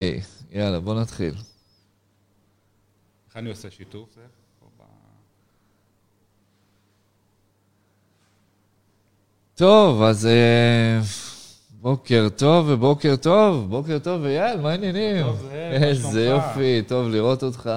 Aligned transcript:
היי, 0.00 0.20
יאללה, 0.50 0.80
בוא 0.80 1.00
נתחיל. 1.00 1.34
איך 3.28 3.36
אני 3.36 3.50
עושה 3.50 3.70
שיתוף? 3.70 4.18
טוב, 9.54 10.02
אז 10.02 10.26
אה, 10.26 11.00
בוקר 11.80 12.28
טוב 12.36 12.66
ובוקר 12.68 13.16
טוב, 13.16 13.70
בוקר 13.70 13.98
טוב 13.98 14.24
אייל, 14.24 14.60
מה 14.60 14.70
העניינים? 14.70 15.26
איזה? 15.52 16.24
יופי, 16.24 16.82
טוב 16.88 17.08
לראות 17.08 17.42
אותך, 17.42 17.70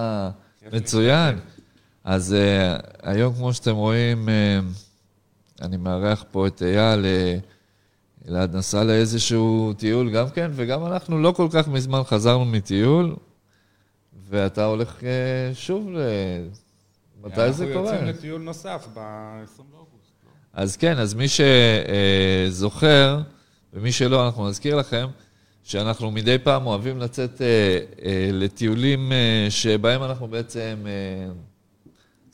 מצוין. 0.74 1.40
אז 2.04 2.34
אה, 2.34 2.78
היום, 3.02 3.36
כמו 3.36 3.54
שאתם 3.54 3.76
רואים, 3.76 4.30
אה, 4.30 4.60
אני 5.62 5.78
מארח 5.78 6.26
פה 6.32 6.48
את 6.48 6.62
אייל, 6.62 7.06
אה, 7.06 7.38
אלעד 8.30 8.56
נסע 8.56 8.84
לאיזשהו 8.84 9.74
טיול 9.78 10.10
גם 10.12 10.30
כן, 10.30 10.52
וגם 10.56 10.86
אנחנו 10.86 11.22
לא 11.22 11.32
כל 11.32 11.48
כך 11.52 11.68
מזמן 11.68 12.04
חזרנו 12.04 12.46
מטיול, 12.46 13.16
ואתה 14.30 14.66
הולך 14.66 15.04
אה, 15.04 15.10
שוב 15.54 15.90
ל... 15.90 15.98
מתי 17.24 17.54
זה 17.54 17.64
אנחנו 17.64 17.80
קורה? 17.80 17.92
יוצאים 17.92 18.08
לטיול 18.08 18.42
נוסף 18.42 18.88
ב-20 18.94 19.64
לאוגוסט. 19.74 20.12
לא? 20.26 20.30
אז 20.54 20.78
כן, 20.78 20.98
אז 21.00 21.14
מי 21.14 21.26
שזוכר, 22.50 23.22
ומי 23.74 23.92
שלא, 23.92 24.26
אנחנו 24.26 24.50
נזכיר 24.50 24.76
לכם, 24.76 25.08
שאנחנו 25.64 26.12
מדי 26.12 26.38
פעם 26.44 26.66
אוהבים 26.66 27.00
לצאת 27.00 27.42
אה, 27.42 27.80
אה, 28.06 28.30
לטיולים 28.32 29.12
אה, 29.12 29.48
שבהם 29.50 30.04
אנחנו 30.04 30.28
בעצם 30.28 30.78
אה, 30.86 31.32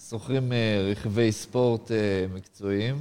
שוכרים 0.10 0.52
אה, 0.52 0.88
רכבי 0.92 1.32
ספורט 1.32 1.92
אה, 1.92 1.98
מקצועיים, 2.34 2.96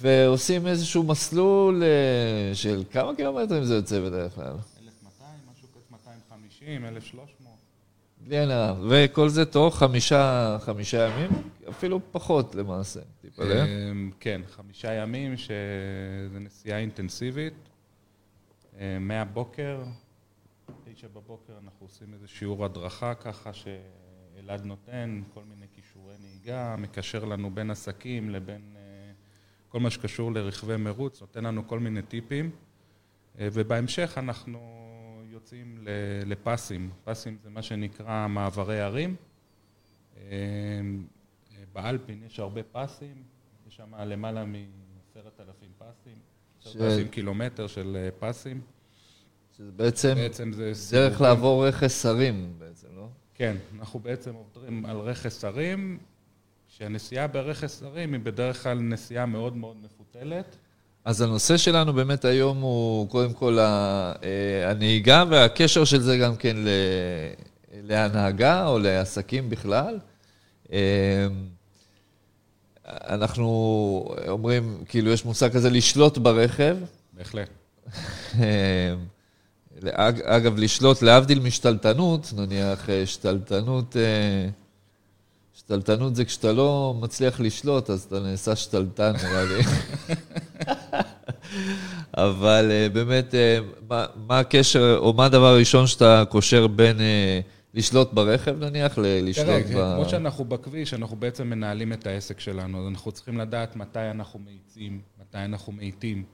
ועושים 0.00 0.66
איזשהו 0.66 1.02
מסלול 1.02 1.82
אה, 1.82 2.54
של 2.54 2.82
כמה 2.90 3.16
קילומטרים 3.16 3.64
זה 3.64 3.74
יוצא 3.74 4.00
בדרך 4.00 4.34
כלל? 4.34 4.44
1200, 4.82 5.34
משהו 5.52 5.68
כזה 5.68 5.84
250, 5.90 6.84
1300. 6.84 7.54
בלי 8.20 8.38
הנאה. 8.38 8.74
וכל 8.88 9.28
זה 9.28 9.44
תוך 9.44 9.78
חמישה, 9.78 10.56
חמישה 10.60 11.08
ימים, 11.08 11.30
אפילו 11.68 12.00
פחות 12.12 12.54
למעשה, 12.54 13.00
תתפלא. 13.20 13.64
אמ, 13.64 14.10
כן, 14.20 14.40
חמישה 14.50 14.92
ימים 14.92 15.36
שזה 15.36 16.38
נסיעה 16.40 16.78
אינטנסיבית. 16.78 17.54
אמ, 18.78 19.08
מהבוקר, 19.08 19.82
תשע 20.84 21.08
בבוקר 21.08 21.52
אנחנו 21.64 21.86
עושים 21.86 22.14
איזה 22.14 22.28
שיעור 22.28 22.64
הדרכה 22.64 23.14
ככה 23.14 23.50
שאלעד 23.52 24.64
נותן, 24.64 25.22
כל 25.34 25.40
מיני 25.50 25.66
כישורי 25.74 26.14
נהיגה, 26.20 26.76
מקשר 26.78 27.24
לנו 27.24 27.50
בין 27.50 27.70
עסקים 27.70 28.30
לבין 28.30 28.60
כל 29.70 29.80
מה 29.80 29.90
שקשור 29.90 30.32
לרכבי 30.32 30.76
מרוץ, 30.76 31.20
נותן 31.20 31.44
לנו 31.44 31.68
כל 31.68 31.78
מיני 31.78 32.02
טיפים. 32.02 32.50
אה, 33.38 33.48
ובהמשך 33.52 34.14
אנחנו 34.16 34.58
יוצאים 35.30 35.78
לפסים. 36.26 36.90
פסים 37.04 37.38
זה 37.42 37.50
מה 37.50 37.62
שנקרא 37.62 38.26
מעברי 38.28 38.80
ערים. 38.80 39.16
אה, 40.16 40.80
באלפין 41.72 42.22
יש 42.26 42.40
הרבה 42.40 42.62
פסים, 42.62 43.22
יש 43.68 43.76
שם 43.76 43.94
למעלה 43.94 44.44
מעשרת 44.44 45.40
אלפים 45.40 45.70
פסים, 45.78 46.18
עשרת 46.60 46.82
אלפים 46.82 47.08
קילומטר 47.08 47.66
של 47.66 47.96
אה, 47.96 48.08
פסים. 48.18 48.60
שזה 49.56 49.72
בעצם 49.72 50.14
בעצם 50.14 50.52
זה 50.52 50.72
דרך. 50.92 51.20
לעבור 51.20 51.66
רכס 51.66 52.06
הרים 52.06 52.54
בעצם, 52.58 52.88
לא? 52.96 53.08
כן, 53.34 53.56
אנחנו 53.78 53.98
בעצם 54.00 54.34
עוברים 54.34 54.86
על 54.86 54.96
רכס 54.96 55.44
הרים, 55.44 55.98
שהנסיעה 56.80 57.26
ברכס 57.26 57.82
הרים 57.82 58.12
היא 58.12 58.20
בדרך 58.20 58.62
כלל 58.62 58.78
נסיעה 58.78 59.26
מאוד 59.26 59.56
מאוד 59.56 59.76
מפותלת. 59.84 60.56
אז 61.04 61.20
הנושא 61.20 61.56
שלנו 61.56 61.92
באמת 61.92 62.24
היום 62.24 62.60
הוא 62.60 63.08
קודם 63.08 63.32
כל 63.32 63.58
אה, 63.58 64.70
הנהיגה 64.70 65.24
והקשר 65.30 65.84
של 65.84 66.00
זה 66.00 66.18
גם 66.18 66.36
כן 66.36 66.56
להנהגה 67.72 68.66
או 68.66 68.78
לעסקים 68.78 69.50
בכלל. 69.50 69.98
אה, 70.72 71.26
אנחנו 72.86 74.14
אומרים, 74.28 74.84
כאילו 74.88 75.10
יש 75.10 75.24
מושג 75.24 75.52
כזה 75.52 75.70
לשלוט 75.70 76.18
ברכב. 76.18 76.76
בהחלט. 77.12 77.48
אה, 78.40 78.94
אגב, 80.24 80.58
לשלוט, 80.58 81.02
להבדיל 81.02 81.40
משתלטנות, 81.40 82.32
נניח 82.36 82.88
שתלטנות, 83.04 83.96
שתלטנות 85.70 86.16
זה 86.16 86.24
כשאתה 86.24 86.52
לא 86.52 86.94
מצליח 87.00 87.40
לשלוט, 87.40 87.90
אז 87.90 88.02
אתה 88.02 88.20
נעשה 88.20 88.56
שתלטן, 88.56 89.12
נראה 89.22 89.44
לי. 89.44 89.62
אבל 92.26 92.68
אה, 92.70 92.88
באמת, 92.88 93.34
אה, 93.34 93.58
מה, 93.88 94.06
מה 94.16 94.38
הקשר, 94.38 94.96
או 94.98 95.12
מה 95.12 95.24
הדבר 95.24 95.46
הראשון 95.46 95.86
שאתה 95.86 96.24
קושר 96.28 96.66
בין 96.66 97.00
אה, 97.00 97.40
לשלוט 97.74 98.12
ברכב, 98.12 98.64
נניח, 98.64 98.98
ללשלוט 98.98 99.46
תראה, 99.46 99.62
ב... 99.62 99.96
כמו 99.96 100.08
שאנחנו 100.08 100.44
בכביש, 100.44 100.94
אנחנו 100.94 101.16
בעצם 101.16 101.50
מנהלים 101.50 101.92
את 101.92 102.06
העסק 102.06 102.40
שלנו, 102.40 102.80
אז 102.80 102.86
אנחנו 102.88 103.12
צריכים 103.12 103.38
לדעת 103.38 103.76
מתי 103.76 104.10
אנחנו 104.10 104.38
מאיצים, 104.38 105.00
מתי 105.20 105.38
אנחנו 105.38 105.72
מאיטים. 105.72 106.24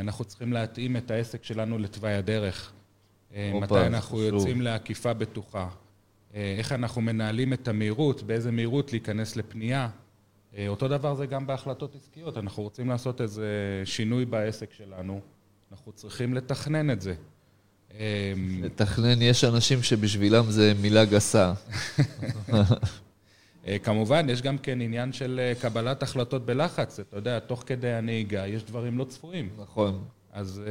אנחנו 0.00 0.24
צריכים 0.24 0.52
להתאים 0.52 0.96
את 0.96 1.10
העסק 1.10 1.44
שלנו 1.44 1.78
לתוואי 1.78 2.14
הדרך. 2.14 2.72
מתי 3.36 3.86
אנחנו. 3.86 4.20
יוצאים 4.20 4.62
לעקיפה 4.62 5.12
בטוחה. 5.12 5.68
אה, 6.34 6.54
איך 6.58 6.72
אנחנו 6.72 7.00
מנהלים 7.02 7.52
את 7.52 7.68
המהירות, 7.68 8.22
באיזה 8.22 8.50
מהירות 8.50 8.92
להיכנס 8.92 9.36
לפנייה. 9.36 9.88
אה, 10.56 10.68
אותו 10.68 10.88
דבר 10.88 11.14
זה 11.14 11.26
גם 11.26 11.46
בהחלטות 11.46 11.94
עסקיות, 11.94 12.38
אנחנו 12.38 12.62
רוצים 12.62 12.88
לעשות 12.88 13.20
איזה 13.20 13.46
שינוי 13.84 14.24
בעסק 14.24 14.72
שלנו, 14.72 15.20
אנחנו 15.72 15.92
צריכים 15.92 16.34
לתכנן 16.34 16.90
את 16.90 17.00
זה. 17.00 17.14
אה, 17.98 18.32
לתכנן, 18.62 19.22
יש 19.22 19.44
אנשים 19.44 19.82
שבשבילם 19.82 20.44
זה 20.50 20.72
מילה 20.80 21.04
גסה. 21.04 21.52
כמובן, 23.82 24.26
יש 24.30 24.42
גם 24.42 24.58
כן 24.58 24.80
עניין 24.80 25.12
של 25.12 25.52
קבלת 25.60 26.02
החלטות 26.02 26.46
בלחץ. 26.46 27.00
אתה 27.00 27.16
יודע, 27.16 27.38
תוך 27.38 27.62
כדי 27.66 27.92
הנהיגה 27.92 28.46
יש 28.46 28.64
דברים 28.64 28.98
לא 28.98 29.04
צפויים. 29.04 29.48
נכון. 29.58 30.04
אז 30.32 30.62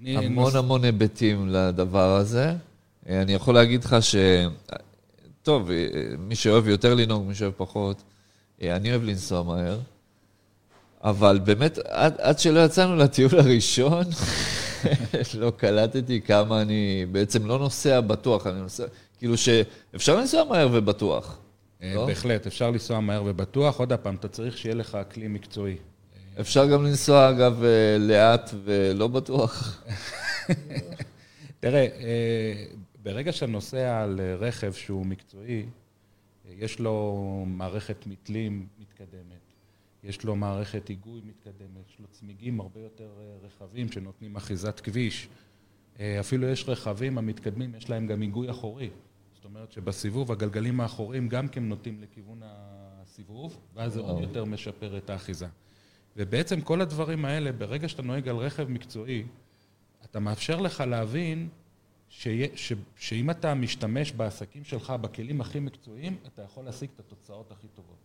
אני... 0.00 0.16
המון 0.16 0.44
נוס- 0.44 0.54
המון 0.54 0.84
היבטים 0.84 1.48
לדבר 1.48 2.16
הזה. 2.16 2.52
אני 3.08 3.34
יכול 3.34 3.54
להגיד 3.54 3.84
לך 3.84 3.96
ש... 4.00 4.16
טוב, 5.42 5.70
אה, 5.70 5.76
מי 6.18 6.34
שאוהב 6.34 6.68
יותר 6.68 6.94
לנהוג, 6.94 7.26
מי 7.26 7.34
שאוהב 7.34 7.52
פחות, 7.56 8.02
אה, 8.62 8.76
אני 8.76 8.90
אוהב 8.90 9.04
לנסוע 9.04 9.42
מהר, 9.42 9.78
אבל 11.04 11.40
באמת, 11.44 11.78
עד, 11.78 12.14
עד 12.18 12.38
שלא 12.38 12.64
יצאנו 12.64 12.96
לטיול 12.96 13.38
הראשון, 13.38 14.04
לא 15.38 15.52
קלטתי 15.56 16.20
כמה 16.20 16.62
אני 16.62 17.06
בעצם 17.12 17.46
לא 17.46 17.58
נוסע 17.58 18.00
בטוח, 18.00 18.46
אני 18.46 18.60
נוסע... 18.60 18.84
כאילו 19.18 19.36
שאפשר 19.36 20.16
לנסוע 20.16 20.44
מהר 20.44 20.68
ובטוח. 20.72 21.38
אה, 21.82 21.92
לא? 21.94 22.06
בהחלט, 22.06 22.46
אפשר 22.46 22.70
לנסוע 22.70 23.00
מהר 23.00 23.22
ובטוח. 23.26 23.80
עוד 23.80 23.92
פעם, 23.92 24.14
אתה 24.14 24.28
צריך 24.28 24.58
שיהיה 24.58 24.74
לך 24.74 24.98
כלי 25.14 25.28
מקצועי. 25.28 25.76
אפשר 26.40 26.66
גם 26.66 26.84
לנסוע, 26.84 27.30
אגב, 27.30 27.62
לאט 27.98 28.50
ולא 28.64 29.08
בטוח. 29.08 29.82
תראה, 31.60 31.80
אה, 31.80 32.64
ברגע 33.02 33.32
שאתה 33.32 33.46
נוסע 33.46 34.02
על 34.02 34.20
אה, 34.20 34.34
רכב 34.34 34.72
שהוא 34.72 35.06
מקצועי, 35.06 35.66
יש 36.50 36.80
לו 36.80 37.44
מערכת 37.46 38.06
מתלים 38.06 38.66
מתקדמת, 38.78 39.52
יש 40.04 40.24
לו 40.24 40.36
מערכת 40.36 40.88
היגוי 40.88 41.20
מתקדמת, 41.24 41.88
יש 41.88 41.98
לו 42.00 42.06
צמיגים 42.10 42.60
הרבה 42.60 42.80
יותר 42.80 43.10
אה, 43.20 43.46
רחבים 43.46 43.92
שנותנים 43.92 44.36
אחיזת 44.36 44.80
כביש. 44.80 45.28
אה, 46.00 46.20
אפילו 46.20 46.46
יש 46.46 46.68
רכבים 46.68 47.18
המתקדמים, 47.18 47.74
יש 47.74 47.90
להם 47.90 48.06
גם 48.06 48.20
היגוי 48.20 48.50
אחורי. 48.50 48.90
זאת 49.34 49.44
אומרת 49.44 49.72
שבסיבוב 49.72 50.32
הגלגלים 50.32 50.80
האחוריים 50.80 51.28
גם 51.28 51.48
כן 51.48 51.64
נוטים 51.64 52.00
לכיוון 52.00 52.40
הסיבוב, 52.42 53.58
ואז 53.74 53.92
זה 53.92 54.00
עוד. 54.00 54.22
יותר 54.22 54.44
משפר 54.44 54.98
את 54.98 55.10
האחיזה. 55.10 55.46
ובעצם 56.16 56.60
כל 56.60 56.80
הדברים 56.80 57.24
האלה, 57.24 57.52
ברגע 57.52 57.88
שאתה 57.88 58.02
נוהג 58.02 58.28
על 58.28 58.36
רכב 58.36 58.68
מקצועי, 58.68 59.24
אתה 60.04 60.20
מאפשר 60.20 60.60
לך 60.60 60.80
להבין 60.80 61.48
ש, 62.12 62.72
שאם 62.96 63.30
אתה 63.30 63.54
משתמש 63.54 64.12
בעסקים 64.12 64.64
שלך 64.64 64.90
בכלים 64.90 65.40
הכי 65.40 65.60
מקצועיים, 65.60 66.16
אתה 66.26 66.42
יכול 66.42 66.64
להשיג 66.64 66.88
את 66.94 67.00
התוצאות 67.00 67.52
הכי 67.52 67.66
טובות. 67.74 67.96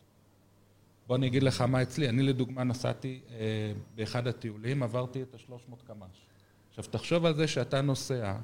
בוא 1.08 1.16
אני 1.16 1.28
אגיד 1.28 1.44
לך 1.44 1.62
מה 1.62 1.82
אצלי. 1.82 2.10
אני 2.10 2.24
לדוגמה 2.24 2.64
נסעתי 2.64 3.20
אה, 3.30 3.36
באחד 3.96 4.28
הטיולים, 4.28 4.84
עברתי 4.84 5.22
את 5.22 5.34
ה-300 5.34 5.88
קמ"ש. 5.88 6.18
עכשיו, 6.70 6.84
תחשוב 6.84 7.26
על 7.26 7.36
זה 7.36 7.48
שאתה 7.48 7.82
נוסע, 7.82 8.36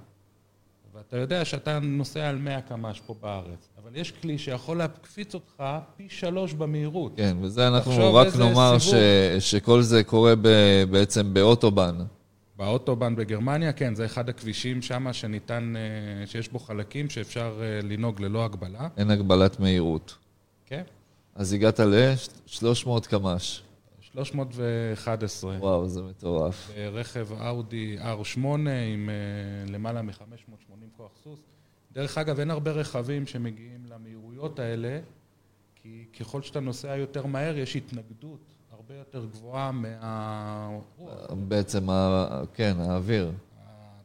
ואתה 0.93 1.17
יודע 1.17 1.45
שאתה 1.45 1.79
נוסע 1.79 2.29
על 2.29 2.37
100 2.37 2.61
קמ"ש 2.61 3.01
פה 3.05 3.15
בארץ, 3.21 3.69
אבל 3.83 3.95
יש 3.95 4.11
כלי 4.11 4.37
שיכול 4.37 4.77
להקפיץ 4.77 5.33
אותך 5.33 5.63
פי 5.97 6.07
שלוש 6.09 6.53
במהירות. 6.53 7.11
כן, 7.17 7.37
וזה 7.41 7.67
אנחנו 7.67 8.13
רק 8.13 8.35
נאמר 8.35 8.79
ש. 8.79 8.93
שכל 9.39 9.81
זה 9.81 10.03
קורה 10.03 10.33
ב, 10.41 10.47
בעצם 10.89 11.33
באוטובן. 11.33 11.95
באוטובן 12.63 13.15
בגרמניה, 13.15 13.73
כן, 13.73 13.95
זה 13.95 14.05
אחד 14.05 14.29
הכבישים 14.29 14.81
שם 14.81 15.13
שניתן, 15.13 15.73
אה, 15.75 16.27
שיש 16.27 16.49
בו 16.49 16.59
חלקים 16.59 17.09
שאפשר 17.09 17.61
אה, 17.61 17.79
לנהוג 17.83 18.21
ללא 18.21 18.45
הגבלה. 18.45 18.87
אין 18.97 19.11
הגבלת 19.11 19.59
מהירות. 19.59 20.17
כן. 20.65 20.83
אז 21.35 21.53
הגעת 21.53 21.79
ל-300 21.79 23.07
קמ"ש. 23.09 23.61
311. 24.01 25.55
וואו, 25.59 25.87
זה 25.87 26.01
מטורף. 26.01 26.71
רכב 26.91 27.27
אאודי 27.33 27.97
R8 27.99 28.39
עם 28.93 29.09
אה, 29.09 29.71
למעלה 29.71 30.01
מ-580 30.01 30.97
כוח 30.97 31.11
סוס. 31.23 31.39
דרך 31.91 32.17
אגב, 32.17 32.39
אין 32.39 32.51
הרבה 32.51 32.71
רכבים 32.71 33.27
שמגיעים 33.27 33.85
למהירויות 33.85 34.59
האלה, 34.59 34.99
כי 35.75 36.05
ככל 36.19 36.41
שאתה 36.41 36.59
נוסע 36.59 36.97
יותר 36.97 37.25
מהר, 37.25 37.57
יש 37.57 37.75
התנגדות 37.75 38.52
הרבה 38.87 38.99
יותר 38.99 39.25
גבוהה 39.25 39.71
מה... 39.71 40.69
בעצם, 41.47 41.89
ה- 41.89 42.41
כן, 42.53 42.73
האוויר. 42.79 43.31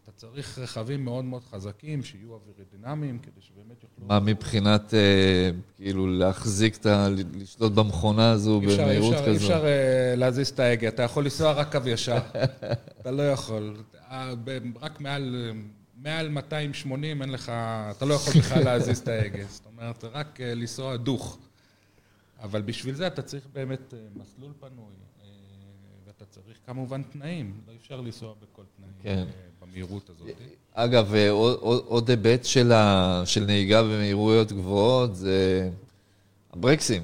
אתה 0.03 0.13
צריך 0.13 0.59
רכבים 0.59 1.05
מאוד 1.05 1.25
מאוד 1.25 1.43
חזקים, 1.51 2.03
שיהיו 2.03 2.29
אווירודינמיים, 2.35 3.19
כדי 3.19 3.41
שבאמת 3.41 3.83
יוכלו... 3.83 4.07
מה 4.07 4.21
מבחינת, 4.21 4.95
אה, 4.95 5.51
כאילו, 5.77 6.07
להחזיק 6.07 6.77
את 6.77 6.87
ה... 6.87 7.09
לשלוט 7.35 7.73
במכונה 7.73 8.31
הזו 8.31 8.61
אי 8.61 8.67
אפשר- 8.67 8.83
במהירות 8.83 9.15
אי 9.15 9.19
אפשר- 9.19 9.31
אי 9.31 9.37
כזו? 9.37 9.45
אפשר 9.45 9.65
אה, 9.67 10.15
להזיז 10.17 10.49
את 10.49 10.61
ההגה, 10.61 10.89
אתה 10.89 11.03
יכול 11.03 11.25
לנסוע 11.25 11.53
רק 11.53 11.77
קו 11.77 11.89
ישר. 11.89 12.19
אתה 13.01 13.11
לא 13.11 13.23
יכול. 13.31 13.77
אה, 14.11 14.33
רק 14.81 15.01
מעל... 15.01 15.53
מעל 16.03 16.29
280 16.29 17.23
אין 17.23 17.31
לך, 17.31 17.53
אתה 17.91 18.05
לא 18.05 18.15
יכול 18.15 18.33
בכלל 18.41 18.65
להזיז 18.65 18.99
את 18.99 19.09
ההגה. 19.09 19.45
זאת 19.49 19.67
אומרת, 19.67 20.05
רק 20.13 20.41
אה, 20.41 20.55
לנסוע 20.55 20.97
דוך. 20.97 21.39
אבל 22.43 22.62
בשביל 22.62 22.94
זה 22.94 23.06
אתה 23.06 23.23
צריך 23.23 23.46
באמת 23.52 23.94
אה, 23.94 23.99
מסלול 24.17 24.52
פנוי, 24.61 24.94
אה, 25.23 25.26
ואתה 26.06 26.25
צריך 26.25 26.56
כמובן 26.67 27.02
תנאים. 27.02 27.61
לא 27.69 27.73
אפשר 27.81 28.00
לנסוע 28.00 28.35
בכל 28.43 28.62
תנאים 28.76 28.93
כן. 29.02 29.25
אה, 29.29 29.67
במהירות 29.67 30.11
הזאת. 30.11 30.29
אגב, 30.75 31.14
עוד- 31.87 32.11
היבט 32.11 32.44
של 32.44 32.73
ה- 32.73 33.23
של 33.25 33.44
נהיגה 33.44 33.82
במהירויות 33.82 34.52
גבוהות 34.52 35.17
זה 35.17 35.70
הברקסים. 36.52 37.02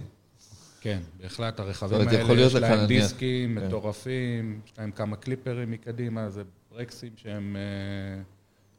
כן, 0.81 1.01
בהחלט, 1.21 1.61
הרכבים 1.61 2.09
האלה 2.09 2.41
יש 2.43 2.55
להם 2.55 2.87
דיסקים 2.87 3.59
כן. 3.61 3.67
מטורפים, 3.67 4.61
יש 4.67 4.73
להם 4.79 4.91
כמה 4.91 5.17
קליפרים 5.17 5.71
מקדימה, 5.71 6.31
זה 6.31 6.43
ברקסים 6.73 7.13
שהם... 7.17 7.57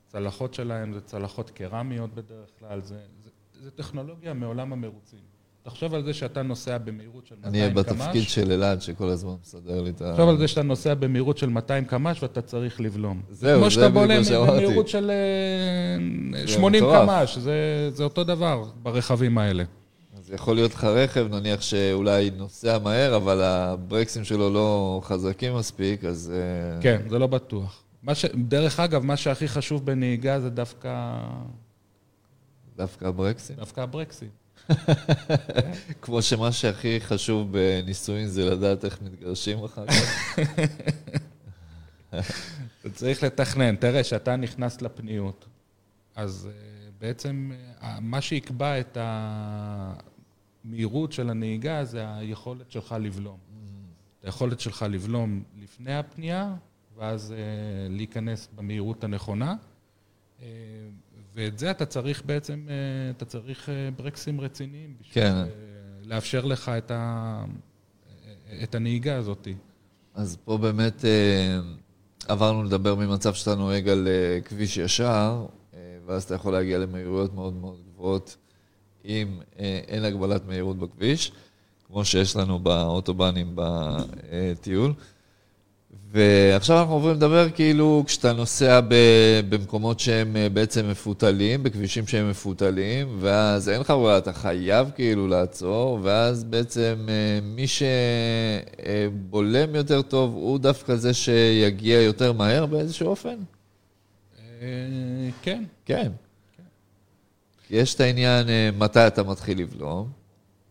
צלחות 0.07 0.53
שלהם 0.53 0.93
זה 0.93 1.01
צלחות 1.01 1.49
קרמיות 1.49 2.13
בדרך 2.15 2.49
כלל, 2.59 2.81
זה, 2.81 2.99
זה, 3.23 3.29
זה 3.61 3.71
טכנולוגיה 3.71 4.33
מעולם 4.33 4.73
המרוצים. 4.73 5.19
תחשוב 5.65 5.93
על 5.93 6.03
זה 6.03 6.13
שאתה 6.13 6.43
נוסע 6.43 6.77
במהירות 6.77 7.25
של 7.25 7.35
200 7.35 7.53
אני 7.53 7.61
אהיה 7.61 7.73
קמ"ש. 7.73 7.85
בתפקיד 7.85 8.23
של 8.23 8.51
אלעד, 8.51 8.81
שכל 8.81 9.09
הזמן 9.09 9.33
מסדר 9.41 9.81
לי 9.81 9.89
את 9.89 10.01
ה... 10.01 10.11
תחשוב 10.11 10.29
על 10.29 10.37
זה 10.37 10.47
שאתה 10.47 10.63
נוסע 10.63 10.93
במהירות 10.93 11.37
של 11.37 11.49
200 11.49 11.85
קמ"ש 11.85 12.23
ואתה 12.23 12.41
צריך 12.41 12.81
לבלום. 12.81 13.21
זהו, 13.29 13.59
כמו 13.59 13.65
זה 13.65 13.71
שאתה 13.71 13.89
בדיוק 13.89 14.03
בולם 14.05 14.17
מה 14.17 14.23
שאמרתי. 14.23 14.51
במהירות 14.51 14.87
של 14.87 15.11
אה, 15.11 16.47
80 16.47 16.83
מטורף. 16.83 17.09
קמ"ש, 17.09 17.37
זה, 17.37 17.89
זה 17.93 18.03
אותו 18.03 18.23
דבר 18.23 18.63
ברכבים 18.83 19.37
האלה. 19.37 19.63
אז 20.17 20.31
יכול 20.31 20.55
להיות 20.55 20.73
לך 20.73 20.83
רכב, 20.83 21.27
נניח 21.31 21.61
שאולי 21.61 22.31
נוסע 22.37 22.77
מהר, 22.79 23.15
אבל 23.15 23.41
הברקסים 23.41 24.23
שלו 24.23 24.49
לא 24.49 24.99
חזקים 25.03 25.55
מספיק, 25.55 26.05
אז... 26.05 26.33
אה, 26.35 26.81
כן, 26.81 27.01
זה 27.09 27.19
לא 27.19 27.27
בטוח. 27.27 27.83
מה 28.03 28.15
ש... 28.15 28.25
דרך 28.25 28.79
אגב, 28.79 29.05
מה 29.05 29.17
שהכי 29.17 29.47
חשוב 29.47 29.85
בנהיגה 29.85 30.39
זה 30.39 30.49
דווקא, 30.49 31.17
דווקא 32.77 33.05
הברקסים. 33.05 33.55
דווקא 33.55 33.81
הברקסים. 33.81 34.44
כמו 36.01 36.21
שמה 36.21 36.51
שהכי 36.51 36.99
חשוב 36.99 37.51
בנישואים 37.51 38.27
זה 38.27 38.49
לדעת 38.49 38.85
איך 38.85 39.01
מתגרשים 39.01 39.63
אחר 39.63 39.85
כך. 39.87 40.39
אתה 42.81 42.89
צריך 42.97 43.23
לתכנן. 43.23 43.75
תראה, 43.75 44.03
כשאתה 44.03 44.35
נכנס 44.35 44.81
לפניות, 44.81 45.45
אז 46.15 46.49
אה, 46.51 46.89
בעצם 46.99 47.51
אה, 47.81 47.99
מה 47.99 48.21
שיקבע 48.21 48.79
את 48.79 48.97
המהירות 50.65 51.11
של 51.11 51.29
הנהיגה 51.29 51.85
זה 51.85 52.15
היכולת 52.15 52.71
שלך 52.71 52.95
לבלום. 52.99 53.37
את 54.19 54.25
היכולת 54.25 54.59
שלך 54.59 54.85
לבלום 54.89 55.43
לפני 55.63 55.95
הפנייה, 55.95 56.55
ואז 56.97 57.31
אה, 57.31 57.37
להיכנס 57.89 58.49
במהירות 58.55 59.03
הנכונה. 59.03 59.55
ואת 61.35 61.59
זה 61.59 61.71
אתה 61.71 61.85
צריך 61.85 62.21
בעצם, 62.25 62.65
אה, 62.69 63.09
אתה 63.09 63.25
צריך 63.25 63.69
אה, 63.69 63.89
ברקסים 63.97 64.41
רציניים 64.41 64.95
בשביל 64.99 65.23
כן. 65.23 65.35
אה, 65.35 65.45
לאפשר 66.03 66.45
לך 66.45 66.69
את, 66.69 66.91
ה, 66.91 67.45
את 68.63 68.75
הנהיגה 68.75 69.17
הזאת. 69.17 69.47
אז 70.13 70.37
פה 70.45 70.57
באמת 70.57 71.05
עברנו 72.27 72.63
לדבר 72.63 72.95
ממצב 72.95 73.33
שאתה 73.33 73.55
נוהג 73.55 73.89
על 73.89 74.07
כביש 74.45 74.77
ישר, 74.77 75.45
ואז 76.05 76.23
אתה 76.23 76.35
יכול 76.35 76.53
להגיע 76.53 76.77
למהירויות 76.77 77.33
מאוד 77.33 77.53
מאוד 77.53 77.81
גבוהות 77.93 78.37
אם 79.05 79.39
אין 79.87 80.03
הגבלת 80.03 80.45
מהירות 80.47 80.79
בכביש, 80.79 81.31
כמו 81.87 82.05
שיש 82.05 82.35
לנו 82.35 82.59
באוטובנים 82.59 83.55
בטיול. 83.55 84.93
ועכשיו 86.11 86.79
אנחנו 86.79 86.93
עוברים 86.93 87.15
לדבר 87.15 87.49
כאילו 87.49 88.03
כשאתה 88.07 88.33
נוסע 88.33 88.81
ב- 88.81 89.41
במקומות 89.49 89.99
שהם 89.99 90.35
אה, 90.35 90.49
בעצם 90.49 90.89
מפותלים, 90.89 91.63
בכבישים 91.63 92.07
שהם 92.07 92.29
מפותלים, 92.29 93.17
ואז 93.19 93.69
אין 93.69 93.81
לך 93.81 93.89
ברירה, 93.89 94.17
אתה 94.17 94.33
חייב 94.33 94.91
כאילו 94.95 95.27
לעצור, 95.27 95.99
ואז 96.03 96.43
בעצם 96.43 97.05
אה, 97.09 97.39
מי 97.43 97.65
שבולם 98.87 99.75
יותר 99.75 100.01
טוב 100.01 100.33
הוא 100.33 100.59
דווקא 100.59 100.95
זה 100.95 101.13
שיגיע 101.13 102.01
יותר 102.01 102.33
מהר 102.33 102.65
באיזשהו 102.65 103.07
אופן? 103.07 103.35
אה, 104.61 104.67
כן, 105.41 105.63
כן. 105.85 106.11
יש 107.69 107.95
את 107.95 107.99
העניין 108.01 108.49
אה, 108.49 108.69
מתי 108.77 109.07
אתה 109.07 109.23
מתחיל 109.23 109.61
לבלום. 109.61 110.09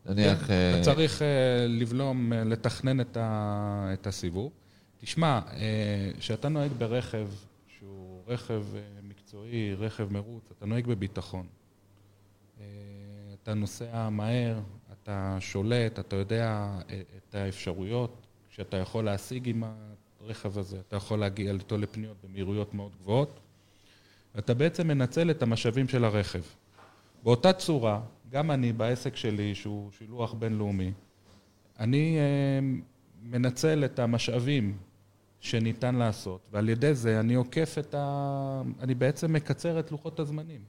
נניח... 0.07 0.51
אה, 0.51 0.71
אתה 0.75 0.81
צריך 0.85 1.23
אה, 1.23 1.27
לבלום, 1.69 2.33
אה, 2.33 2.45
לתכנן 2.45 3.01
את 3.01 4.07
הסיבוב. 4.07 4.51
תשמע, 5.01 5.41
כשאתה 6.19 6.49
נוהג 6.49 6.71
ברכב 6.79 7.29
שהוא 7.79 8.23
רכב 8.27 8.65
אה, 8.75 8.81
מקצועי, 9.03 9.75
רכב 9.75 10.13
מרוץ, 10.13 10.51
אתה 10.59 10.67
נוהג 10.67 10.87
בביטחון. 10.87 11.47
אה, 12.61 12.65
אתה 13.43 13.55
נוסע 13.55 14.09
מהר, 14.09 14.61
אתה 14.93 15.37
שולט, 15.41 15.99
אתה 15.99 16.17
יודע 16.17 16.79
אה, 16.91 17.03
את 17.17 17.35
האפשרויות 17.35 18.27
שאתה 18.51 18.77
יכול 18.77 19.05
להשיג 19.05 19.49
עם 19.49 19.65
הרכב 20.21 20.59
הזה. 20.59 20.81
אתה 20.81 20.97
יכול 20.97 21.19
להגיע 21.19 21.53
איתו 21.53 21.79
לפניות 21.79 22.17
במהירויות 22.25 22.75
מאוד 22.75 22.93
גבוהות. 23.01 23.41
ואתה 24.35 24.55
בעצם 24.55 24.89
מנצל 24.89 25.31
את 25.31 25.43
המשאבים 25.43 25.89
של 25.89 26.05
הרכב. 26.05 26.43
באותה 27.23 27.53
צורה, 27.53 28.01
גם 28.31 28.51
אני 28.51 28.73
בעסק 28.73 29.17
שלי, 29.17 29.55
שהוא 29.55 29.91
שילוח 29.99 30.35
בינלאומי, 30.35 30.93
אני 31.79 32.19
אה, 32.19 32.81
מנצל 33.25 33.85
את 33.85 33.99
המשאבים 33.99 34.77
שניתן 35.41 35.95
לעשות, 35.95 36.49
ועל 36.53 36.69
ידי 36.69 36.95
זה 36.95 37.21
אני 37.21 37.35
עוקף 37.35 37.77
את 37.79 37.95
ה... 37.95 38.63
אני 38.81 38.95
בעצם 38.95 39.33
מקצר 39.33 39.81
את 39.81 39.93
לוחות 39.93 40.21
הזמנים. 40.21 40.61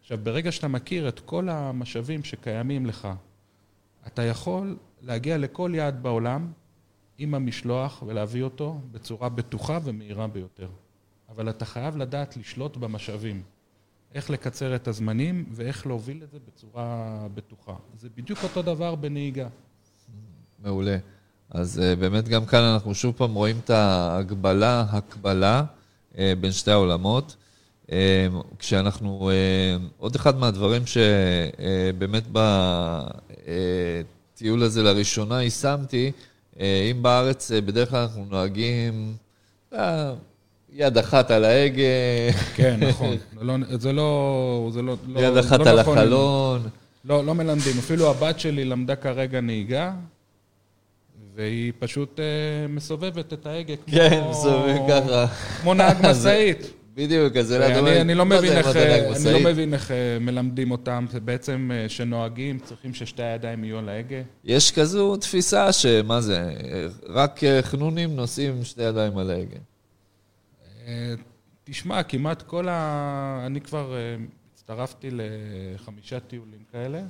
עכשיו, 0.00 0.18
ברגע 0.22 0.52
שאתה 0.52 0.68
מכיר 0.68 1.08
את 1.08 1.20
כל 1.20 1.48
המשאבים 1.48 2.24
שקיימים 2.24 2.86
לך, 2.86 3.08
אתה 4.06 4.22
יכול 4.22 4.76
להגיע 5.02 5.38
לכל 5.38 5.72
יעד 5.74 6.02
בעולם 6.02 6.52
עם 7.18 7.34
המשלוח 7.34 8.02
ולהביא 8.06 8.42
אותו 8.42 8.80
בצורה 8.92 9.28
בטוחה 9.28 9.78
ומהירה 9.84 10.26
ביותר. 10.26 10.68
אבל 11.28 11.50
אתה 11.50 11.64
חייב 11.64 11.96
לדעת 11.96 12.36
לשלוט 12.36 12.76
במשאבים. 12.76 13.42
איך 14.14 14.30
לקצר 14.30 14.76
את 14.76 14.88
הזמנים 14.88 15.44
ואיך 15.50 15.86
להוביל 15.86 16.22
את 16.22 16.30
זה 16.30 16.38
בצורה 16.46 17.26
בטוחה. 17.34 17.74
זה 17.96 18.08
בדיוק 18.14 18.38
אותו 18.42 18.62
דבר 18.62 18.94
בנהיגה. 18.94 19.48
מעולה. 20.58 20.98
אז 21.54 21.80
uh, 21.82 22.00
באמת 22.00 22.28
גם 22.28 22.46
כאן 22.46 22.62
אנחנו 22.62 22.94
שוב 22.94 23.14
פעם 23.16 23.34
רואים 23.34 23.56
את 23.64 23.70
ההגבלה, 23.70 24.84
הקבלה 24.90 25.62
uh, 26.12 26.16
בין 26.40 26.52
שתי 26.52 26.70
העולמות. 26.70 27.36
Uh, 27.86 27.92
כשאנחנו, 28.58 29.30
עוד 29.98 30.16
אחד 30.16 30.38
מהדברים 30.38 30.82
שבאמת 30.86 32.22
בטיול 34.34 34.62
הזה 34.62 34.82
לראשונה 34.82 35.42
יישמתי, 35.42 36.12
אם 36.60 37.02
בארץ 37.02 37.50
בדרך 37.52 37.90
כלל 37.90 38.00
אנחנו 38.00 38.26
נוהגים 38.30 39.16
יד 40.72 40.98
אחת 40.98 41.30
על 41.30 41.44
ההגה, 41.44 41.82
כן, 42.54 42.80
נכון. 42.88 43.16
זה 43.38 43.44
לא, 43.44 43.56
זה 43.78 43.92
לא, 43.92 44.70
זה 44.72 44.82
לא, 44.82 44.96
לא, 45.06 45.20
יד 45.20 45.36
אחת 45.36 45.60
לא 45.60 45.70
על 45.70 45.80
נכון. 45.80 45.98
החלון. 45.98 46.68
לא, 47.04 47.24
לא 47.24 47.34
מלמדים. 47.34 47.78
אפילו 47.78 48.10
הבת 48.10 48.40
שלי 48.40 48.64
למדה 48.64 48.96
כרגע 48.96 49.40
נהיגה, 49.40 49.92
והיא 51.34 51.72
פשוט 51.78 52.20
אה, 52.20 52.24
מסובבת 52.68 53.32
את 53.32 53.46
ההגה 53.46 53.76
כמו... 53.76 53.94
כן, 53.94 54.22
מסובבים 54.30 54.82
ככה. 54.88 55.26
כמו 55.62 55.74
נהג 55.74 55.96
משאית. 56.10 56.72
בדיוק, 56.94 57.36
אז 57.36 57.52
לא 58.14 58.24
"מה 58.24 58.36
מבין 58.36 58.50
זה, 58.52 58.58
איך, 58.58 58.66
מה 58.66 58.72
זה 58.72 58.84
נהג 58.88 59.02
אני 59.02 59.10
משאית?" 59.10 59.42
לא 59.44 59.50
מבין 59.50 59.74
איך 59.74 59.90
אה, 59.90 60.18
מלמדים 60.20 60.70
אותם, 60.70 61.06
בעצם 61.24 61.70
אה, 61.74 61.88
שנוהגים 61.88 62.58
צריכים 62.58 62.94
ששתי 62.94 63.22
הידיים 63.22 63.64
יהיו 63.64 63.78
על 63.78 63.88
ההגה. 63.88 64.22
יש 64.44 64.72
כזו 64.72 65.16
תפיסה 65.16 65.72
שמה 65.72 66.20
זה, 66.20 66.52
רק 67.08 67.44
אה, 67.44 67.62
חנונים 67.62 68.16
נוסעים 68.16 68.56
עם 68.56 68.64
שתי 68.64 68.82
ידיים 68.82 69.18
על 69.18 69.30
ההגה. 69.30 69.58
אה, 70.86 71.14
תשמע, 71.64 72.02
כמעט 72.02 72.42
כל 72.42 72.68
ה... 72.68 73.42
אני 73.46 73.60
כבר 73.60 73.94
אה, 73.94 74.16
הצטרפתי 74.54 75.08
לחמישה 75.12 76.20
טיולים 76.20 76.60
כאלה. 76.72 77.02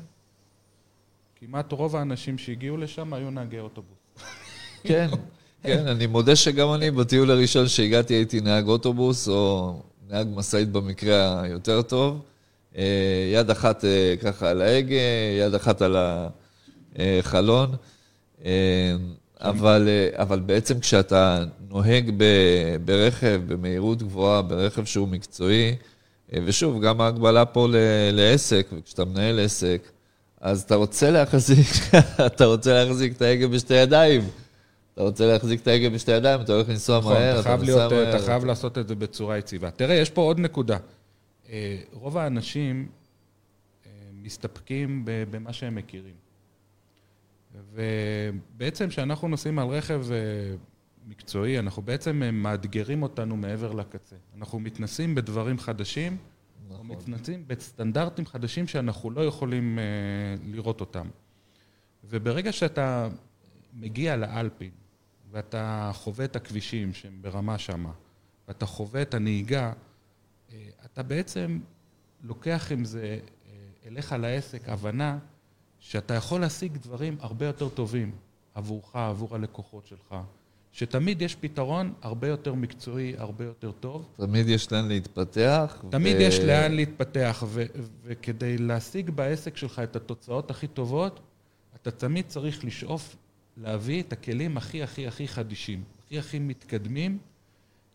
כמעט 1.37 1.73
רוב 1.73 1.97
האנשים 1.97 2.39
שהגיעו 2.39 2.77
לשם 2.77 3.13
היו 3.15 3.31
נהגי 3.31 3.59
אוטובוס. 3.59 4.02
כן, 4.85 5.09
כן, 5.63 5.87
אני 5.87 6.07
מודה 6.07 6.37
שגם 6.37 6.75
אני 6.75 6.91
בטיול 6.91 7.31
הראשון 7.31 7.69
שהגעתי 7.69 8.15
הייתי 8.15 8.41
נהג 8.41 8.69
אוטובוס, 8.69 9.29
או 9.29 9.75
נהג 10.11 10.27
משאית 10.35 10.69
במקרה 10.69 11.43
היותר 11.43 11.83
טוב. 11.83 12.23
אה, 12.77 12.85
יד 13.33 13.51
אחת 13.51 13.85
אה, 13.85 14.15
ככה 14.23 14.51
על 14.51 14.63
ההגה, 14.63 14.95
יד 15.41 15.55
אחת 15.55 15.83
על 15.83 15.97
החלון. 16.97 17.75
אה, 18.45 18.95
אבל, 19.41 19.89
אבל 20.13 20.41
בעצם 20.41 20.81
כשאתה 20.81 21.45
נוהג 21.69 22.11
ברכב 22.85 23.41
במהירות 23.47 24.03
גבוהה, 24.03 24.43
ברכב 24.43 24.85
שהוא 24.85 25.09
מקצועי, 25.09 25.77
ושוב, 26.33 26.83
גם 26.83 27.01
ההגבלה 27.01 27.45
פה 27.45 27.69
לעסק, 28.13 28.67
וכשאתה 28.73 29.05
מנהל 29.05 29.41
עסק, 29.41 29.83
אז 30.41 30.63
אתה 30.63 30.75
רוצה 30.75 31.11
להחזיק, 31.11 31.69
אתה 32.27 32.45
רוצה 32.45 32.85
להחזיק 32.85 33.17
את 33.17 33.23
ההגה 33.23 33.49
בשתי 33.49 33.75
ידיים. 33.75 34.23
אתה 34.95 35.03
רוצה 35.03 35.27
להחזיק 35.27 35.61
את 35.63 35.67
ההגה 35.67 35.91
בשתי 35.91 36.13
ידיים, 36.13 36.41
אתה 36.41 36.53
הולך 36.53 36.69
לנסוע 36.69 36.99
נכון, 36.99 37.13
מהר, 37.13 37.41
אתה 37.41 37.57
נוסע 37.57 37.89
מהר. 37.89 38.17
אתה 38.17 38.25
חייב 38.25 38.45
לעשות 38.45 38.79
את 38.79 38.89
זה 38.89 38.95
בצורה 38.95 39.39
יציבה. 39.39 39.71
תראה, 39.71 39.95
יש 39.95 40.11
פה 40.11 40.23
עוד 40.23 40.41
נקודה. 40.41 40.79
אה, 41.49 41.79
רוב 41.93 42.19
האנשים 42.19 42.89
אה, 43.87 43.91
מסתפקים 44.13 45.03
במה 45.05 45.53
שהם 45.53 45.75
מכירים. 45.75 46.15
ובעצם 47.73 48.89
כשאנחנו 48.89 49.29
נוסעים 49.29 49.59
על 49.59 49.69
רכב 49.69 50.05
אה, 50.13 50.19
מקצועי, 51.07 51.59
אנחנו 51.59 51.83
בעצם 51.83 52.23
מאתגרים 52.33 53.03
אותנו 53.03 53.37
מעבר 53.37 53.73
לקצה. 53.73 54.17
אנחנו 54.37 54.61
מתנסים 54.61 55.15
בדברים 55.15 55.59
חדשים, 55.59 56.17
נכון. 56.69 56.79
או 56.79 56.85
מתנסים 56.85 57.45
בסטנדרטים 57.47 58.27
חדשים 58.27 58.67
שאנחנו 58.67 59.11
לא 59.11 59.21
יכולים 59.21 59.79
לראות 60.45 60.81
אותם. 60.81 61.09
וברגע 62.05 62.53
שאתה 62.53 63.09
מגיע 63.75 64.17
לאלפין, 64.17 64.71
ואתה 65.33 65.91
חווה 65.95 66.25
את 66.25 66.37
הכבישים 66.37 66.95
שהם 66.95 67.19
ברמה 67.21 67.59
שמה, 67.59 67.93
ואתה 68.49 68.67
חווה 68.67 69.03
את 69.03 69.15
הנהיגה, 69.15 69.73
אה, 70.53 70.57
אתה 70.85 71.03
בעצם 71.03 71.59
לוקח 72.23 72.73
עם 72.73 72.85
זה 72.85 73.01
אה, 73.03 73.53
אליך 73.87 74.13
לעסק 74.13 74.69
הבנה 74.69 75.19
שאתה 75.81 76.15
יכול 76.15 76.41
להשיג 76.41 76.77
דברים 76.77 77.17
הרבה 77.21 77.47
יותר 77.47 77.69
טובים 77.69 78.13
עבורך, 78.55 78.97
עבור 78.97 79.35
הלקוחות 79.35 79.87
שלך. 79.87 80.15
שתמיד 80.73 81.23
יש 81.23 81.35
פתרון 81.35 81.93
הרבה 82.03 82.29
יותר 82.29 82.55
מקצועי, 82.55 83.15
הרבה 83.19 83.45
יותר 83.45 83.73
טוב. 83.73 84.09
תמיד 84.17 84.49
יש 84.49 84.73
לאן 84.73 84.89
להתפתח. 84.89 85.85
תמיד 85.91 86.17
ו... 86.17 86.23
יש 86.23 86.39
לאן 86.39 86.73
להתפתח, 86.73 87.45
ו- 87.47 87.65
וכדי 88.03 88.59
להשיג 88.59 89.11
בעסק 89.11 89.57
שלך 89.57 89.79
את 89.79 89.97
התוצאות 89.97 90.51
הכי 90.51 90.67
טובות, 90.67 91.21
אתה 91.75 91.91
תמיד 91.91 92.27
צריך 92.29 92.65
לשאוף 92.65 93.17
להביא 93.57 94.03
את 94.03 94.13
הכלים 94.13 94.57
הכי 94.57 94.83
הכי 94.83 95.07
הכי 95.07 95.29
חדישים, 95.29 95.83
הכי 96.07 96.19
הכי 96.19 96.39
מתקדמים, 96.39 97.19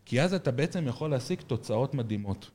כי 0.05 0.21
אז 0.21 0.33
אתה 0.33 0.51
בעצם 0.51 0.87
יכול 0.87 1.09
להשיג 1.09 1.41
תוצאות 1.41 1.93
מדהימות. 1.93 2.51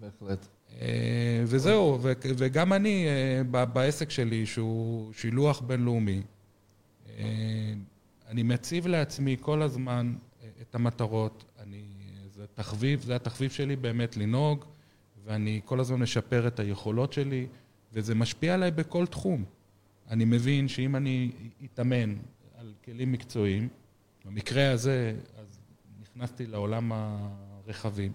בהחלט. 0.00 0.46
אה, 0.80 1.42
וזהו, 1.44 1.98
וגם 2.22 2.72
אני 2.72 3.06
אה, 3.06 3.64
בעסק 3.64 4.10
שלי, 4.10 4.46
שהוא 4.46 5.12
שילוח 5.12 5.60
בינלאומי, 5.60 6.22
אה, 7.18 7.74
אני 8.28 8.42
מציב 8.42 8.86
לעצמי 8.86 9.36
כל 9.40 9.62
הזמן 9.62 10.14
את 10.62 10.74
המטרות. 10.74 11.44
אני, 11.62 11.82
זה 12.34 12.46
תחביב, 12.54 13.00
זה 13.00 13.16
התחביב 13.16 13.50
שלי 13.50 13.76
באמת 13.76 14.16
לנהוג, 14.16 14.64
ואני 15.24 15.60
כל 15.64 15.80
הזמן 15.80 16.00
משפר 16.00 16.46
את 16.46 16.60
היכולות 16.60 17.12
שלי, 17.12 17.46
וזה 17.92 18.14
משפיע 18.14 18.54
עליי 18.54 18.70
בכל 18.70 19.06
תחום. 19.06 19.44
אני 20.10 20.24
מבין 20.24 20.68
שאם 20.68 20.96
אני 20.96 21.30
אתאמן 21.64 22.14
על 22.62 22.72
כלים 22.84 23.12
מקצועיים. 23.12 23.68
במקרה 24.24 24.70
הזה, 24.70 25.14
אז 25.36 25.58
נכנסתי 26.00 26.46
לעולם 26.46 26.92
הרכבים, 26.92 28.12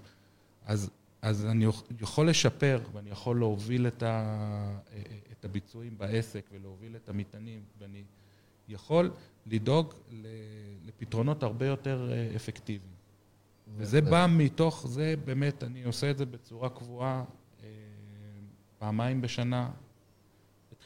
אז, 0.66 0.89
אז 1.22 1.46
אני 1.46 1.66
יכול 2.01 2.30
לשפר 2.30 2.80
ואני 2.94 3.10
יכול 3.10 3.39
להוביל 3.39 3.88
את, 3.88 4.04
ה, 4.04 4.80
את 5.32 5.46
הביצועים 5.46 5.98
בעסק 5.98 6.50
ולהוביל 6.51 6.96
את 6.96 7.10
המטענים, 7.10 7.62
ואני 7.80 8.04
יכול 8.68 9.12
לדאוג 9.46 9.94
לפתרונות 10.86 11.44
הרבה 11.44 11.66
יותר 11.66 12.12
אה, 12.12 12.36
אפקטיביים. 12.36 12.94
וזה 13.77 14.01
בא 14.01 14.27
מתוך 14.30 14.88
זה, 14.88 15.16
באמת, 15.25 15.63
אני 15.63 15.84
עושה 15.84 16.12
את 16.12 16.18
זה 16.18 16.25
בצורה 16.25 16.70
קבועה 16.70 17.24
אה, 17.63 17.70
פעמיים 18.77 19.22
בשנה, 19.22 19.72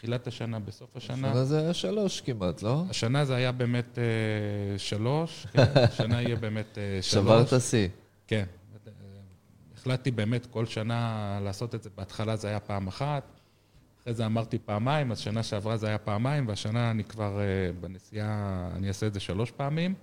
בתחילת 0.01 0.27
השנה, 0.27 0.59
בסוף 0.59 0.97
השנה. 0.97 1.27
השנה 1.27 1.45
זה 1.45 1.59
היה 1.59 1.73
שלוש 1.73 2.21
כמעט, 2.21 2.61
לא? 2.61 2.83
השנה 2.89 3.25
זה 3.25 3.35
היה 3.35 3.51
באמת 3.51 3.99
אה, 3.99 4.77
שלוש, 4.77 5.47
כן, 5.53 5.63
השנה 5.89 6.21
יהיה 6.21 6.35
באמת 6.35 6.77
אה, 6.77 7.01
שלוש. 7.01 7.25
שברת 7.25 7.61
שיא. 7.61 7.87
כן. 8.27 8.45
החלטתי 9.73 10.11
באמת 10.11 10.45
כל 10.45 10.65
שנה 10.65 11.39
לעשות 11.43 11.75
את 11.75 11.83
זה. 11.83 11.89
בהתחלה 11.95 12.35
זה 12.35 12.47
היה 12.47 12.59
פעם 12.59 12.87
אחת, 12.87 13.23
אחרי 14.01 14.13
זה 14.13 14.25
אמרתי 14.25 14.59
פעמיים, 14.59 15.11
אז 15.11 15.19
שנה 15.19 15.43
שעברה 15.43 15.77
זה 15.77 15.87
היה 15.87 15.97
פעמיים, 15.97 16.47
והשנה 16.47 16.91
אני 16.91 17.03
כבר 17.03 17.39
אה, 17.39 17.71
בנסיעה, 17.79 18.69
אני 18.75 18.87
אעשה 18.87 19.07
את 19.07 19.13
זה 19.13 19.19
שלוש 19.19 19.51
פעמים, 19.51 19.93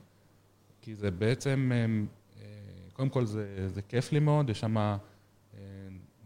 כי 0.81 0.95
זה 0.95 1.11
בעצם, 1.11 1.71
אה, 1.75 1.79
אה 2.43 2.47
קודם 2.93 3.09
כל 3.09 3.27
זה, 3.27 3.69
זה 3.69 3.83
כיף 3.83 4.13
לי 4.13 4.19
מאוד, 4.19 4.51
יש 4.51 4.61
שם 4.61 4.79
אה, 4.79 4.97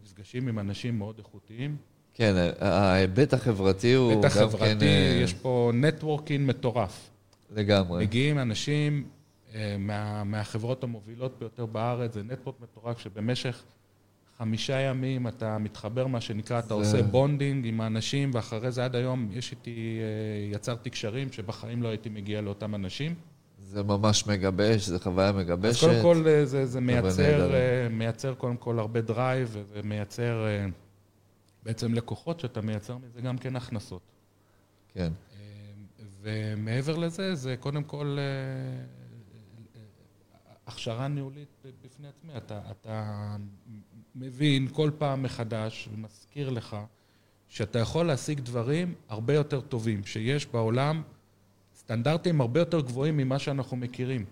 מפגשים 0.02 0.48
עם 0.48 0.58
אנשים 0.58 0.98
מאוד 0.98 1.18
איכותיים. 1.18 1.76
כן, 2.14 2.34
ההיבט 2.60 3.34
החברתי 3.34 3.94
הוא 3.94 4.12
גם 4.12 4.20
כן... 4.20 4.38
ההיבט 4.38 4.54
החברתי, 4.54 4.84
יש 5.22 5.34
פה 5.34 5.70
נטוורקינג 5.74 6.48
מטורף. 6.48 7.10
לגמרי. 7.54 8.04
מגיעים 8.04 8.38
אנשים 8.38 9.04
אה, 9.54 9.76
מה, 9.78 10.24
מהחברות 10.24 10.84
המובילות 10.84 11.38
ביותר 11.38 11.66
בארץ, 11.66 12.14
זה 12.14 12.22
network 12.22 12.56
מטורף 12.60 12.98
שבמשך 12.98 13.62
חמישה 14.38 14.80
ימים 14.80 15.28
אתה 15.28 15.58
מתחבר, 15.58 16.06
מה 16.06 16.20
שנקרא, 16.20 16.58
אתה 16.58 16.68
זה... 16.68 16.74
עושה 16.74 17.02
bonding 17.02 17.66
עם 17.66 17.80
האנשים, 17.80 18.30
ואחרי 18.34 18.70
זה 18.70 18.84
עד 18.84 18.96
היום 18.96 19.28
יש 19.32 19.50
איתי, 19.50 19.98
אה, 20.00 20.56
יצרתי 20.56 20.90
קשרים 20.90 21.32
שבחיים 21.32 21.82
לא 21.82 21.88
הייתי 21.88 22.08
מגיע 22.08 22.40
לאותם 22.40 22.74
אנשים. 22.74 23.14
זה 23.64 23.82
ממש 23.82 24.26
מגבש, 24.26 24.88
זו 24.88 24.98
חוויה 24.98 25.32
מגבשת. 25.32 25.84
אז 25.84 25.90
קודם 25.90 26.02
כל 26.02 26.28
אה, 26.28 26.44
זה, 26.46 26.66
זה 26.66 26.80
מייצר, 26.80 27.50
מייצר 27.90 28.34
קודם 28.34 28.56
כל 28.56 28.78
הרבה 28.78 29.00
drive, 29.00 29.48
וזה 29.52 29.80
מייצר... 29.84 30.46
בעצם 31.62 31.94
לקוחות 31.94 32.40
שאתה 32.40 32.60
מייצר 32.60 32.96
מזה 32.98 33.20
גם 33.20 33.38
כן 33.38 33.56
הכנסות. 33.56 34.02
כן. 34.94 35.12
ומעבר 36.22 36.96
לזה, 36.96 37.34
זה 37.34 37.56
קודם 37.60 37.84
כל 37.84 38.16
אה, 38.18 38.84
הכשרה 40.66 41.08
ניהולית 41.08 41.48
בפני 41.84 42.08
עצמי. 42.08 42.36
אתה, 42.36 42.60
אתה 42.70 43.36
מבין 44.14 44.68
כל 44.72 44.90
פעם 44.98 45.22
מחדש 45.22 45.88
ומזכיר 45.92 46.50
לך 46.50 46.76
שאתה 47.48 47.78
יכול 47.78 48.06
להשיג 48.06 48.40
דברים 48.40 48.94
הרבה 49.08 49.34
יותר 49.34 49.60
טובים, 49.60 50.04
שיש 50.04 50.46
בעולם 50.46 51.02
סטנדרטים 51.76 52.40
הרבה 52.40 52.60
יותר 52.60 52.80
גבוהים 52.80 53.16
ממה 53.16 53.38
שאנחנו 53.38 53.76
מכירים. 53.76 54.24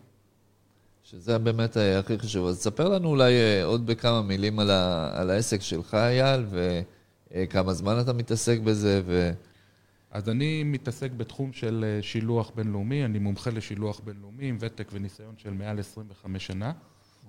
שזה 1.03 1.39
באמת 1.39 1.77
הכי 1.99 2.19
חשוב. 2.19 2.47
אז 2.47 2.59
תספר 2.59 2.89
לנו 2.89 3.09
אולי 3.09 3.33
אה, 3.33 3.65
עוד 3.65 3.87
בכמה 3.87 4.23
מילים 4.23 4.59
על, 4.59 4.71
ה, 4.71 5.11
על 5.21 5.31
העסק 5.31 5.61
שלך, 5.61 5.95
אייל, 5.95 6.45
ו... 6.51 6.81
אה, 7.35 7.47
כמה 7.47 7.75
זמן 7.75 8.01
אתה 8.01 8.13
מתעסק 8.13 8.59
בזה? 8.59 9.03
ו... 9.07 9.31
אז 10.11 10.29
אני 10.29 10.65
מתעסק 10.65 11.11
בתחום 11.11 11.53
של 11.53 11.85
אה, 11.87 12.03
שילוח 12.03 12.51
בינלאומי, 12.55 13.05
אני 13.05 13.19
מומחה 13.19 13.51
לשילוח 13.51 14.01
בינלאומי 14.01 14.49
עם 14.49 14.57
ותק 14.61 14.89
וניסיון 14.93 15.35
של 15.37 15.51
מעל 15.51 15.79
25 15.79 16.47
שנה. 16.47 16.73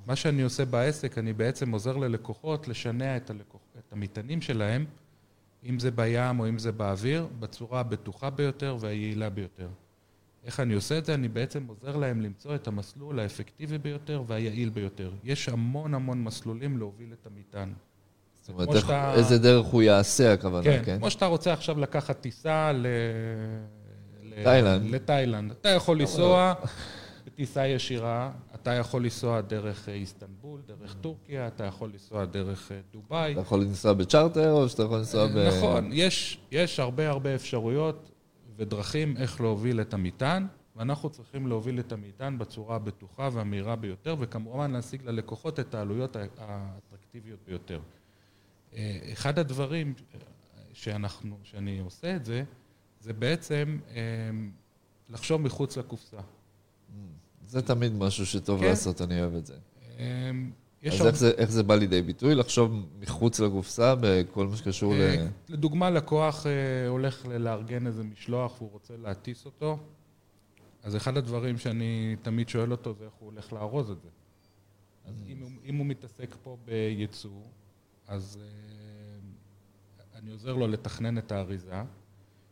מה 0.07 0.15
שאני 0.15 0.41
עושה 0.41 0.65
בעסק, 0.65 1.17
אני 1.17 1.33
בעצם 1.33 1.71
עוזר 1.71 1.97
ללקוחות 1.97 2.67
לשנע 2.67 3.17
את, 3.17 3.29
הלקוח, 3.29 3.61
את 3.79 3.93
המטענים 3.93 4.41
שלהם, 4.41 4.85
אם 5.65 5.79
זה 5.79 5.91
בים 5.91 6.39
או 6.39 6.49
אם 6.49 6.59
זה 6.59 6.71
באוויר, 6.71 7.27
בצורה 7.39 7.79
הבטוחה 7.79 8.29
ביותר 8.29 8.77
והיעילה 8.79 9.29
ביותר. 9.29 9.69
איך 10.43 10.59
אני 10.59 10.73
עושה 10.73 10.97
את 10.97 11.05
זה? 11.05 11.13
אני 11.13 11.27
בעצם 11.27 11.67
עוזר 11.67 11.97
להם 11.97 12.21
למצוא 12.21 12.55
את 12.55 12.67
המסלול 12.67 13.19
האפקטיבי 13.19 13.77
ביותר 13.77 14.23
והיעיל 14.27 14.69
ביותר. 14.69 15.11
יש 15.23 15.49
המון 15.49 15.93
המון 15.93 16.23
מסלולים 16.23 16.77
להוביל 16.77 17.13
את 17.13 17.27
המטען. 17.27 17.73
זאת 18.51 18.59
אומרת, 18.59 18.75
איך, 18.75 18.85
שאתה... 18.85 19.13
איזה 19.13 19.37
דרך 19.37 19.65
הוא 19.65 19.81
יעשה, 19.81 20.33
הכוונה, 20.33 20.63
כן? 20.63 20.81
כן, 20.85 20.97
כמו 20.97 21.11
שאתה 21.11 21.25
רוצה 21.25 21.53
עכשיו 21.53 21.79
לקחת 21.79 22.21
טיסה 22.21 22.71
ל... 22.71 22.87
תאילנד. 24.43 24.95
לתאילנד. 24.95 25.51
אתה 25.51 25.69
יכול 25.69 25.99
לנסוע 25.99 26.53
בטיסה 27.25 27.67
ישירה, 27.67 28.31
אתה 28.55 28.73
יכול 28.73 29.03
לנסוע 29.03 29.41
דרך 29.41 29.89
אה, 29.89 29.93
איסטנבול, 29.93 30.61
דרך 30.67 30.95
טורקיה, 31.01 31.47
אתה 31.47 31.63
יכול 31.63 31.89
לנסוע 31.93 32.25
דרך 32.25 32.71
אה, 32.71 32.79
דובאי. 32.93 33.31
אתה 33.31 33.41
יכול 33.41 33.61
לנסוע 33.61 33.93
בצ'רטר, 33.93 34.51
או 34.51 34.69
שאתה 34.69 34.83
יכול 34.83 34.97
לנסוע 34.97 35.27
ב... 35.27 35.37
נכון, 35.37 35.89
יש, 35.93 36.39
יש 36.51 36.79
הרבה 36.79 37.09
הרבה 37.09 37.35
אפשרויות 37.35 38.11
ודרכים 38.57 39.17
איך 39.17 39.41
להוביל 39.41 39.81
את 39.81 39.93
המטען, 39.93 40.47
ואנחנו 40.75 41.09
צריכים 41.09 41.47
להוביל 41.47 41.79
את 41.79 41.91
המטען 41.91 42.37
בצורה 42.37 42.75
הבטוחה 42.75 43.29
והמהירה 43.33 43.75
ביותר, 43.75 44.15
וכמובן 44.19 44.71
להשיג 44.71 45.01
ללקוחות 45.05 45.59
את 45.59 45.75
העלויות 45.75 46.15
האטרקטיביות 46.15 47.39
ביותר. 47.47 47.79
אה, 48.75 48.99
אחד 49.13 49.39
הדברים 49.39 49.93
שאנחנו, 50.73 51.37
שאני 51.43 51.79
עושה 51.79 52.15
את 52.15 52.25
זה, 52.25 52.43
זה 52.99 53.13
בעצם 53.13 53.79
אה, 53.89 53.99
לחשוב 55.09 55.41
מחוץ 55.41 55.77
לקופסה. 55.77 56.17
זה 57.47 57.61
תמיד 57.61 57.93
משהו 57.93 58.25
שטוב 58.25 58.59
כן. 58.59 58.65
לעשות, 58.65 59.01
אני 59.01 59.21
אוהב 59.21 59.35
את 59.35 59.45
זה. 59.45 59.55
יש 60.83 60.93
אז 60.93 60.99
הרבה- 60.99 61.09
איך 61.09 61.17
זה, 61.17 61.31
איך 61.31 61.51
זה 61.51 61.63
בא 61.63 61.75
לידי 61.75 62.01
ביטוי? 62.01 62.35
לחשוב 62.35 62.71
מחוץ 62.99 63.39
לקופסה 63.39 63.95
בכל 64.01 64.47
מה 64.47 64.57
שקשור 64.57 64.93
ל... 64.93 65.01
אה, 65.01 65.27
לדוגמה, 65.49 65.89
לקוח 65.89 66.45
אה, 66.47 66.51
הולך 66.87 67.25
לארגן 67.25 67.87
איזה 67.87 68.03
משלוח 68.03 68.61
והוא 68.61 68.71
רוצה 68.71 68.93
להטיס 68.97 69.45
אותו, 69.45 69.77
אז 70.83 70.95
אחד 70.95 71.17
הדברים 71.17 71.57
שאני 71.57 72.15
תמיד 72.21 72.49
שואל 72.49 72.71
אותו 72.71 72.93
זה 72.93 73.05
איך 73.05 73.13
הוא 73.19 73.31
הולך 73.31 73.53
לארוז 73.53 73.89
את 73.89 74.01
זה. 74.01 74.09
אז 75.05 75.13
אם, 75.27 75.37
הוא- 75.41 75.49
אם 75.65 75.75
הוא 75.75 75.85
מתעסק 75.85 76.35
פה 76.43 76.57
בייצוא, 76.65 77.29
אז 78.11 78.39
אה, 78.41 80.19
אני 80.19 80.31
עוזר 80.31 80.55
לו 80.55 80.67
לתכנן 80.67 81.17
את 81.17 81.31
האריזה, 81.31 81.81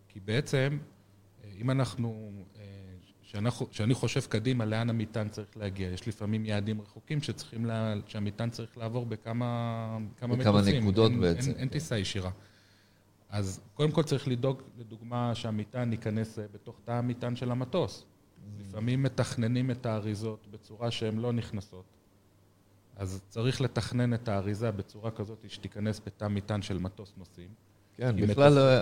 כי 0.08 0.20
בעצם, 0.20 0.78
אה, 1.44 1.50
אם 1.58 1.72
אנחנו, 1.72 2.32
אה, 2.58 2.64
שאנחנו, 3.22 3.68
שאני 3.72 3.94
חושב 3.94 4.22
קדימה 4.22 4.66
לאן 4.66 4.90
המטען 4.90 5.30
צריך 5.30 5.58
להגיע, 5.58 5.90
יש 5.90 6.08
לפעמים 6.08 6.46
יעדים 6.46 6.82
רחוקים 6.82 7.22
שצריכים, 7.22 7.66
לה, 7.66 7.94
שהמטען 8.08 8.50
צריך 8.50 8.78
לעבור 8.78 9.06
בכמה, 9.06 9.98
כמה 10.18 10.36
בכמה 10.36 10.58
מטוסים. 10.60 10.84
נקודות 10.84 11.12
אין, 11.12 11.22
בעצם, 11.22 11.50
אין, 11.52 11.60
אין 11.60 11.68
כן. 11.68 11.74
טיסה 11.74 11.98
ישירה. 11.98 12.32
אז 13.30 13.62
קודם 13.74 13.92
כל 13.92 14.04
צריך 14.04 14.28
לדאוג, 14.28 14.62
לדוגמה, 14.78 15.36
שהמטען 15.36 15.92
ייכנס 15.92 16.40
אה, 16.40 16.46
בתוך 16.54 16.80
תא 16.86 16.92
המטען 16.92 17.36
של 17.36 17.52
המטוס. 17.52 18.06
לפעמים 18.60 19.04
מתכננים 19.04 19.72
את 19.72 19.86
האריזות 19.86 20.48
בצורה 20.52 20.92
שהן 20.92 21.18
לא 21.18 21.34
נכנסות. 21.34 21.99
אז 23.00 23.22
צריך 23.30 23.62
לתכנן 23.62 24.14
את 24.14 24.28
האריזה 24.28 24.72
בצורה 24.72 25.12
כזאת 25.12 25.46
שתיכנס 25.48 26.02
בתא 26.06 26.28
מטען 26.28 26.62
של 26.62 26.78
מטוס 26.78 27.14
נוסעים. 27.18 27.50
כן, 27.98 28.16
בכלל, 28.16 28.82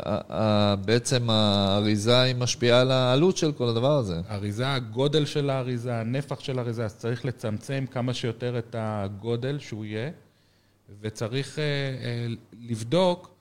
בעצם 0.85 1.29
האריזה 1.29 2.21
היא 2.21 2.35
משפיעה 2.35 2.81
על 2.81 2.91
העלות 2.91 3.37
של 3.37 3.51
כל 3.51 3.67
הדבר 3.69 3.97
הזה. 3.97 4.21
האריזה, 4.27 4.73
הגודל 4.73 5.25
של 5.25 5.49
האריזה, 5.49 5.99
הנפח 5.99 6.39
של 6.39 6.59
האריזה, 6.59 6.85
אז 6.85 6.97
צריך 6.97 7.25
לצמצם 7.25 7.85
כמה 7.91 8.13
שיותר 8.13 8.59
את 8.59 8.75
הגודל 8.79 9.59
שהוא 9.59 9.85
יהיה, 9.85 10.11
וצריך 11.01 11.59
אה, 11.59 11.63
אה, 11.63 12.27
לבדוק 12.59 13.35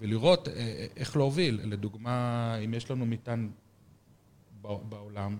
ולראות 0.00 0.48
אה, 0.48 0.86
איך 0.96 1.16
להוביל. 1.16 1.60
לדוגמה, 1.64 2.56
אם 2.64 2.74
יש 2.74 2.90
לנו 2.90 3.06
מטען 3.06 3.50
בעולם, 4.62 5.36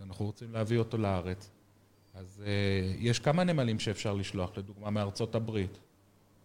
ואנחנו 0.00 0.24
רוצים 0.24 0.52
להביא 0.52 0.78
אותו 0.78 0.98
לארץ, 0.98 1.50
אז 2.20 2.42
אה, 2.46 2.52
יש 2.98 3.18
כמה 3.18 3.44
נמלים 3.44 3.78
שאפשר 3.78 4.14
לשלוח, 4.14 4.58
לדוגמה 4.58 4.90
מארצות 4.90 5.34
הברית. 5.34 5.78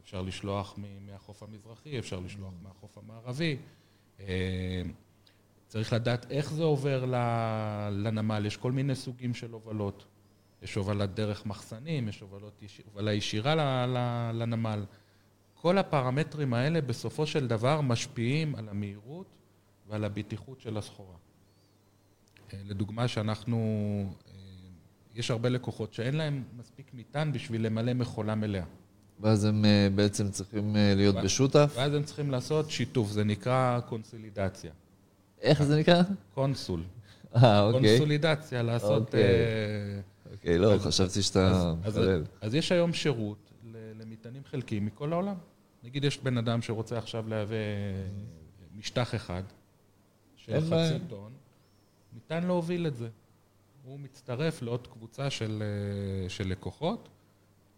אפשר 0.03 0.21
לשלוח 0.21 0.75
מהחוף 1.05 1.43
המזרחי, 1.43 1.99
אפשר 1.99 2.19
לשלוח 2.19 2.53
מהחוף 2.63 2.97
המערבי. 2.97 3.57
אה, 4.19 4.81
צריך 5.67 5.93
לדעת 5.93 6.31
איך 6.31 6.51
זה 6.53 6.63
עובר 6.63 7.05
לנמל, 7.91 8.45
יש 8.45 8.57
כל 8.57 8.71
מיני 8.71 8.95
סוגים 8.95 9.33
של 9.33 9.51
הובלות. 9.51 10.05
יש 10.61 10.75
הובלת 10.75 11.13
דרך 11.13 11.45
מחסנים, 11.45 12.07
יש 12.07 12.19
הובלות 12.19 12.61
יש- 12.61 12.81
הובלה 12.85 13.13
ישירה 13.13 13.55
לנמל. 14.33 14.85
כל 15.53 15.77
הפרמטרים 15.77 16.53
האלה 16.53 16.81
בסופו 16.81 17.27
של 17.27 17.47
דבר 17.47 17.81
משפיעים 17.81 18.55
על 18.55 18.69
המהירות 18.69 19.27
ועל 19.87 20.03
הבטיחות 20.03 20.59
של 20.61 20.77
הסחורה. 20.77 21.15
אה, 22.53 22.59
לדוגמה 22.65 23.07
שאנחנו, 23.07 23.57
יש 25.15 25.31
הרבה 25.31 25.49
לקוחות 25.49 25.93
שאין 25.93 26.15
להם 26.15 26.43
מספיק 26.57 26.91
מטען 26.93 27.31
בשביל 27.31 27.65
למלא 27.65 27.93
מכולה 27.93 28.35
מלאה. 28.35 28.63
ואז 29.19 29.45
הם 29.45 29.65
אה, 29.65 29.87
בעצם 29.95 30.29
צריכים 30.31 30.75
אה, 30.75 30.93
להיות 30.95 31.15
בשותף. 31.23 31.73
ואז 31.75 31.93
הם 31.93 32.03
צריכים 32.03 32.31
לעשות 32.31 32.71
שיתוף, 32.71 33.09
זה 33.11 33.23
נקרא 33.23 33.79
קונסולידציה. 33.79 34.71
איך 35.41 35.63
זה 35.63 35.79
נקרא? 35.79 36.01
קונסול. 36.33 36.83
אה, 37.35 37.61
אוקיי. 37.61 37.81
קונסולידציה, 37.81 38.63
לעשות... 38.63 39.05
אוקיי. 39.07 39.23
אה, 39.23 39.99
אוקיי, 40.31 40.57
לא, 40.57 40.73
אז- 40.73 40.81
חשבתי 40.81 41.21
שאתה 41.21 41.73
אז. 41.83 41.99
אז 42.41 42.55
יש 42.55 42.71
היום 42.71 42.93
שירות 42.93 43.51
למטענים 43.99 44.41
חלקיים 44.51 44.85
מכל 44.85 45.13
העולם. 45.13 45.35
נגיד 45.83 46.03
יש 46.03 46.17
בן 46.17 46.37
אדם 46.37 46.61
שרוצה 46.61 46.97
עכשיו 46.97 47.29
להביא 47.29 47.57
משטח 48.77 49.15
אחד, 49.15 49.43
של. 50.35 50.61
חצי 50.61 50.99
טון, 51.09 51.31
ניתן 52.13 52.43
להוביל 52.43 52.87
את 52.87 52.95
זה. 52.95 53.07
הוא 53.85 53.99
מצטרף 53.99 54.61
לעוד 54.61 54.87
קבוצה 54.87 55.29
של, 55.29 55.63
אה, 55.63 56.29
של 56.29 56.47
לקוחות, 56.47 57.09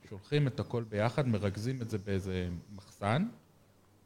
שולחים 0.10 0.48
את 0.48 0.60
הכל 0.60 0.84
ביחד, 0.84 1.28
מרכזים 1.28 1.82
את 1.82 1.90
זה 1.90 1.98
באיזה 1.98 2.50
מחסן, 2.76 3.28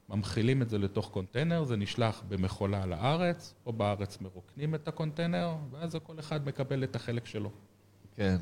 ממכילים 0.09 0.61
את 0.61 0.69
זה 0.69 0.77
לתוך 0.77 1.09
קונטיינר, 1.09 1.63
זה 1.63 1.77
נשלח 1.77 2.23
במכולה 2.29 2.85
לארץ, 2.85 3.53
פה 3.63 3.71
בארץ 3.71 4.21
מרוקנים 4.21 4.75
את 4.75 4.87
הקונטיינר, 4.87 5.55
ואז 5.71 5.95
כל 6.03 6.19
אחד 6.19 6.47
מקבל 6.47 6.83
את 6.83 6.95
החלק 6.95 7.25
שלו. 7.25 7.51
כן. 8.15 8.37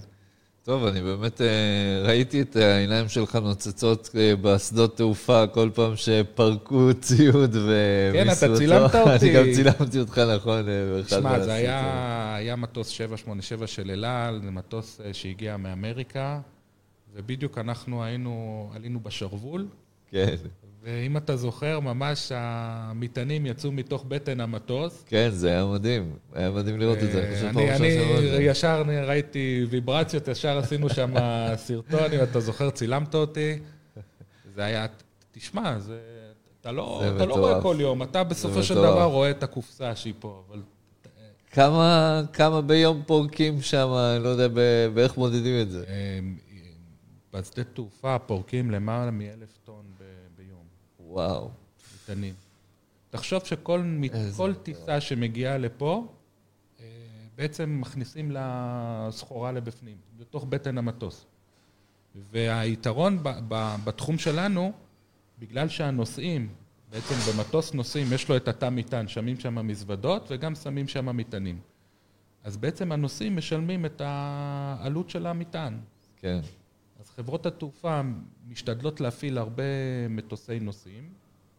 טוב, 0.69 0.85
אני 0.85 1.01
באמת 1.01 1.41
אה, 1.41 1.47
ראיתי 2.03 2.41
את 2.41 2.55
העיניים 2.55 3.09
שלך 3.09 3.35
נוצצות 3.35 4.09
אה, 4.17 4.33
בשדות 4.41 4.97
תעופה 4.97 5.47
כל 5.47 5.69
פעם 5.73 5.95
שפרקו 5.95 6.93
ציוד 7.01 7.55
ומיסו 7.55 8.13
כן, 8.13 8.29
אתה 8.31 8.45
אותו. 8.45 8.57
צילמת 8.57 8.95
אותי. 8.95 9.25
אני 9.25 9.33
גם 9.33 9.53
צילמתי 9.53 9.99
אותך, 9.99 10.17
נכון, 10.17 10.69
אה, 10.69 11.03
תשמע, 11.03 11.39
זה. 11.39 11.53
היה, 11.53 12.35
היה 12.35 12.55
מטוס 12.55 12.87
787 12.87 13.67
של 13.67 13.91
אל 13.91 14.05
על, 14.05 14.41
זה 14.43 14.51
מטוס 14.51 15.01
שהגיע 15.13 15.57
מאמריקה, 15.57 16.39
ובדיוק 17.13 17.57
אנחנו 17.57 18.03
היינו, 18.03 18.69
עלינו 18.75 18.99
בשרוול, 18.99 19.67
כן, 20.11 20.35
ואם 20.83 21.17
אתה 21.17 21.35
זוכר, 21.37 21.79
ממש 21.79 22.31
המטענים 22.35 23.45
יצאו 23.45 23.71
מתוך 23.71 24.05
בטן 24.07 24.39
המטוס. 24.39 25.03
כן, 25.07 25.29
זה 25.29 25.49
היה 25.49 25.65
מדהים. 25.65 26.13
היה 26.33 26.51
מדהים 26.51 26.79
לראות 26.79 26.97
את 27.03 27.11
זה. 27.11 27.49
אני 27.49 27.69
אה, 27.69 27.75
אני, 27.75 27.97
אני 27.97 28.29
זה. 28.29 28.43
ישר 28.43 28.83
ראיתי 29.07 29.65
ויברציות, 29.69 30.27
ישר 30.27 30.57
עשינו 30.57 30.89
שם 30.89 31.13
סרטון, 31.65 32.13
אם 32.13 32.23
אתה 32.23 32.39
זוכר, 32.39 32.69
צילמת 32.69 33.15
אותי. 33.15 33.59
זה 34.55 34.63
היה, 34.63 34.85
תשמע, 35.31 35.79
זה, 35.79 35.99
אתה 36.61 36.71
לא, 36.71 37.01
זה 37.03 37.15
אתה 37.15 37.25
לא. 37.25 37.33
רואה 37.33 37.61
כל 37.61 37.77
יום, 37.79 38.03
אתה 38.03 38.23
בסופו 38.23 38.63
של. 38.63 38.75
דבר 38.75 39.03
רואה 39.03 39.29
את 39.29 39.43
הקופסה 39.43 39.95
שהיא 39.95 40.13
פה, 40.19 40.43
אבל 40.49 40.61
כמה, 41.51 42.21
כמה 42.33 42.61
ביום 42.61 43.01
פורקים 43.05 43.61
שם, 43.61 43.89
אני 44.15 44.23
לא 44.23 44.29
יודע 44.29 44.47
באיך 44.93 45.17
מודדים 45.17 45.61
את 45.61 45.71
זה. 45.71 45.83
אה, 45.87 46.19
בשדה 47.33 47.63
תעופה 47.63 48.19
פורקים 48.19 48.71
למעלה 48.71 49.11
מאלף 49.11 49.57
טון 49.65 49.83
וואו. 51.09 51.49
מטענים. 52.03 52.33
תחשוב 53.09 53.45
שכל 53.45 53.83
כל. 54.53 54.53
טיסה 54.63 55.01
שמגיעה 55.01 55.57
לפה, 55.57 56.07
אה, 56.79 56.85
בעצם 57.35 57.77
מכניסים 57.81 58.31
לה 58.31 59.07
סחורה 59.11 59.51
לבפנים, 59.51 59.97
לתוך 60.19 60.45
בטן 60.49 60.77
המטוס. 60.77 61.25
והיתרון 62.31 63.23
ב- 63.23 63.29
ב- 63.47 63.75
בתחום 63.83 64.17
שלנו, 64.17 64.71
בגלל 65.39 65.69
שהנוסעים, 65.69 66.49
בעצם 66.91 67.15
במטוס 67.15 67.73
נוסעים, 67.73 68.13
יש 68.13 68.29
לו 68.29 68.37
את 68.37 68.47
התא 68.47 68.69
מטען, 68.69 69.07
שמים 69.07 69.39
שם 69.39 69.67
מזוודות 69.67 70.27
וגם 70.29 70.55
שמים 70.55 70.87
שם 70.87 71.17
מטענים. 71.17 71.59
אז 72.43 72.57
בעצם 72.57 72.91
הנוסעים 72.91 73.37
משלמים 73.37 73.85
את 73.85 74.01
העלות 74.05 75.09
של 75.09 75.27
המטען. 75.27 75.77
כן. 76.17 76.39
אז 76.99 77.09
חברות 77.09 77.45
התעופה 77.45 78.01
משתדלות 78.47 79.01
להפעיל 79.01 79.37
הרבה 79.37 79.63
מטוסי 80.09 80.59
נוסעים 80.59 81.09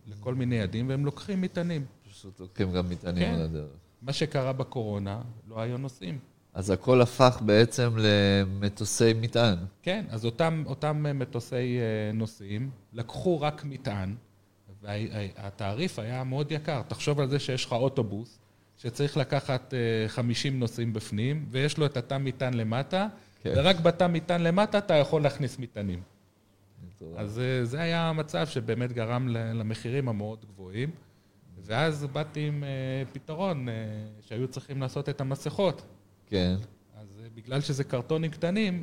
לכל 0.07 0.35
מיני 0.35 0.55
יעדים, 0.55 0.89
והם 0.89 1.05
לוקחים 1.05 1.41
מטענים. 1.41 1.85
פשוט 2.11 2.41
לוקחים 2.41 2.73
גם 2.73 2.91
מטענים 2.91 3.25
כן. 3.25 3.35
על 3.35 3.43
הדרך. 3.43 3.71
מה 4.03 4.13
שקרה 4.13 4.53
בקורונה, 4.53 5.23
לא 5.49 5.61
היו 5.61 5.79
נוסעים. 5.79 6.19
אז 6.55 6.71
הכל 6.71 7.01
הפך 7.01 7.43
בעצם 7.45 7.93
למטוסי 7.97 9.13
מטען. 9.21 9.59
כן, 9.83 10.05
אז 10.09 10.25
אותם, 10.25 10.63
אותם 10.67 11.07
מטוסי 11.15 11.79
אה, 11.79 12.13
נוסעים 12.15 12.71
לקחו 12.93 13.41
רק 13.41 13.65
מטען, 13.65 14.15
והתעריף 14.83 15.99
היה 15.99 16.25
מאוד 16.25 16.53
יקר. 16.53 16.83
תחשוב 16.89 17.21
על 17.21 17.29
זה 17.29 17.39
שיש 17.39 17.65
לך 17.65 17.73
אוטובוס, 17.73 18.39
שצריך 18.77 19.17
לקחת 19.17 19.75
אה, 19.75 20.09
50 20.09 20.59
נוסעים 20.61 20.93
בפנים, 20.93 21.47
ויש 21.51 21.79
לו 21.79 21.87
את 21.87 21.97
התא 21.97 22.19
מטען 22.19 22.55
למטה. 22.55 23.09
ורק 23.45 23.81
בתא 23.81 24.07
מטען 24.07 24.43
למטה 24.43 24.79
אתה 24.79 24.95
יכול 24.95 25.23
להכניס 25.23 25.59
מטענים. 25.59 26.03
אז 27.17 27.39
אה, 27.39 27.65
זה 27.65 27.81
היה 27.81 28.09
המצב 28.09 28.47
שבאמת 28.47 28.93
גרם 28.93 29.29
למחירים 29.29 30.09
המאוד 30.09 30.45
גבוהים, 30.49 30.91
ואז 31.65 32.07
באתי 32.13 32.41
עם 32.41 32.65
אה, 32.65 32.69
פתרון, 33.13 33.69
אה, 33.69 33.75
שהיו 34.21 34.49
צריכים 34.49 34.81
לעשות 34.81 35.09
את 35.09 35.21
המסכות. 35.21 35.83
כן. 36.27 36.55
אז 37.01 37.23
בגלל 37.35 37.61
שזה 37.61 37.85
קרטונים 37.85 38.31
קטנים, 38.31 38.83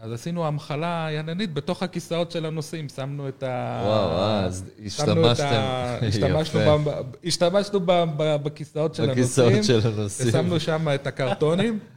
אז 0.00 0.12
עשינו 0.12 0.46
המחלה 0.46 1.08
ידנית 1.10 1.54
בתוך 1.54 1.82
הכיסאות 1.82 2.30
של 2.30 2.46
הנוסעים, 2.46 2.88
שמנו 2.88 3.28
את 3.28 3.42
ה... 3.42 3.82
וואו, 3.84 4.44
אז 4.46 4.64
השתמשתם. 4.86 5.44
ה... 5.52 6.06
השתמשנו. 6.06 6.60
ב... 6.60 6.90
השתמשנו 7.24 7.80
ב... 7.80 7.92
ב... 8.16 8.36
בכיסאות 8.42 8.94
של 8.94 9.10
בכיסאות 9.10 9.52
הנוסעים, 9.52 9.80
של 9.80 9.88
הנוסעים. 9.88 10.28
ושמנו 10.28 10.60
שם 10.60 10.88
את 10.94 11.06
הקרטונים. 11.06 11.78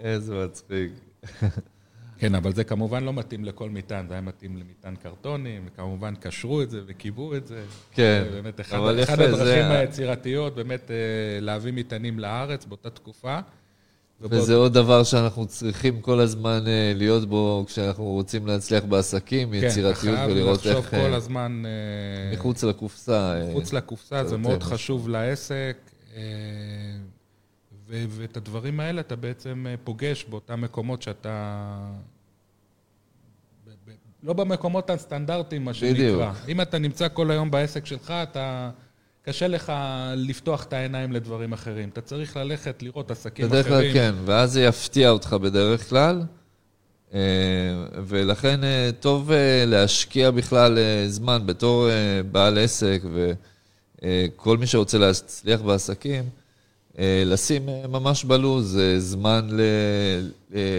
איזה 0.00 0.44
מצחיק. 0.44 0.92
כן, 2.18 2.34
אבל 2.34 2.54
זה 2.54 2.64
כמובן 2.64 3.04
לא 3.04 3.12
מתאים 3.12 3.44
לכל 3.44 3.70
מטען, 3.70 4.08
זה 4.08 4.14
היה 4.14 4.20
מתאים 4.20 4.56
למטען 4.56 4.96
קרטונים, 4.96 5.62
וכמובן 5.66 6.14
קשרו 6.20 6.62
את 6.62 6.70
זה 6.70 6.80
וקיבעו 6.86 7.36
את 7.36 7.46
זה. 7.46 7.62
כן, 7.92 8.22
זה 8.30 8.42
באמת 8.42 8.60
אחד, 8.60 8.76
אבל 8.78 9.02
אחד 9.02 9.12
יפה, 9.14 9.24
הדרכים 9.24 9.44
זה- 9.44 9.78
היצירתיות, 9.78 10.54
באמת 10.54 10.90
אה, 10.90 10.96
להביא 11.40 11.72
מטענים 11.72 12.18
לארץ 12.18 12.64
באותה 12.64 12.90
תקופה. 12.90 13.38
וזה 14.20 14.54
עוד 14.54 14.74
דבר 14.74 15.04
שאנחנו 15.04 15.46
צריכים 15.46 16.00
כל 16.00 16.20
הזמן 16.20 16.64
אה, 16.66 16.92
להיות 16.94 17.28
בו 17.28 17.64
כשאנחנו 17.66 18.04
רוצים 18.04 18.46
להצליח 18.46 18.84
בעסקים, 18.84 19.50
כן, 19.50 19.66
יצירתיות 19.66 20.18
ולראות 20.30 20.66
איך... 20.66 20.76
כן, 20.76 20.82
חייב 20.82 20.84
לחשוב 20.84 21.08
כל 21.10 21.14
הזמן... 21.14 21.62
מחוץ 22.32 22.64
לקופסה. 22.64 23.40
מחוץ 23.50 23.72
לקופסה, 23.72 24.24
זה 24.24 24.36
מאוד 24.36 24.62
חשוב 24.62 25.08
לעסק. 25.08 25.76
ואת 27.88 28.36
הדברים 28.36 28.80
האלה 28.80 29.00
אתה 29.00 29.16
בעצם 29.16 29.66
פוגש 29.84 30.24
באותם 30.24 30.60
מקומות 30.60 31.02
שאתה... 31.02 31.76
לא 34.22 34.32
במקומות 34.32 34.90
הסטנדרטיים, 34.90 35.64
מה 35.64 35.74
שנקרא. 35.74 35.92
בדיוק. 35.92 36.22
אם 36.48 36.60
אתה 36.60 36.78
נמצא 36.78 37.08
כל 37.12 37.30
היום 37.30 37.50
בעסק 37.50 37.86
שלך, 37.86 38.10
אתה... 38.10 38.70
קשה 39.28 39.48
לך 39.48 39.72
לפתוח 40.16 40.64
את 40.64 40.72
העיניים 40.72 41.12
לדברים 41.12 41.52
אחרים. 41.52 41.88
אתה 41.88 42.00
צריך 42.00 42.36
ללכת 42.36 42.82
לראות 42.82 43.10
עסקים 43.10 43.48
בדרך 43.48 43.66
אחרים. 43.66 43.80
בדרך 43.80 43.92
כלל 43.92 44.12
כן, 44.12 44.14
ואז 44.24 44.52
זה 44.52 44.62
יפתיע 44.62 45.10
אותך 45.10 45.36
בדרך 45.42 45.88
כלל. 45.88 46.22
אה, 47.14 47.20
ולכן 48.06 48.64
אה, 48.64 48.90
טוב 49.00 49.32
אה, 49.32 49.64
להשקיע 49.66 50.30
בכלל 50.30 50.78
זמן 51.06 51.42
בתור 51.46 51.88
בעל 52.32 52.58
עסק 52.58 53.02
וכל 54.02 54.58
מי 54.58 54.66
שרוצה 54.66 54.98
להצליח 54.98 55.60
בעסקים, 55.60 56.24
לשים 57.26 57.66
ממש 57.88 58.24
בלוז 58.24 58.78
זמן 58.98 59.48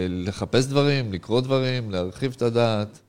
לחפש 0.09 0.65
דברים, 0.65 1.13
לקרוא 1.13 1.41
דברים, 1.41 1.91
להרחיב 1.91 2.33
את 2.37 2.41
הדעת, 2.41 2.99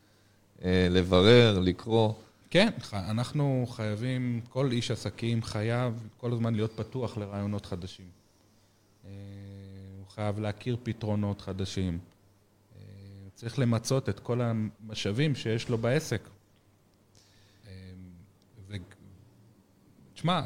לברר, 0.65 1.59
לקרוא. 1.59 2.13
כן, 2.51 2.71
אנחנו 2.93 3.67
חייבים, 3.71 4.41
כל 4.49 4.73
איש 4.73 4.91
עסקים 4.91 5.43
חייב 5.43 6.09
כל 6.17 6.33
הזמן 6.33 6.55
להיות 6.55 6.73
פתוח 6.77 7.17
לרעיונות 7.17 7.67
חדשים. 7.67 8.07
אה, 9.05 9.11
הוא 9.99 10.07
חייב 10.09 10.39
להכיר 10.39 10.77
פתרונות 10.83 11.41
חדשים. 11.41 11.99
אה, 12.77 12.81
צריך 13.35 13.59
למצות 13.59 14.09
את 14.09 14.21
כל 14.21 14.41
המשאבים 14.41 15.35
שיש 15.35 15.69
לו 15.69 15.79
בעסק. 15.79 16.21
אה, 17.67 17.73
תשמע, 20.15 20.43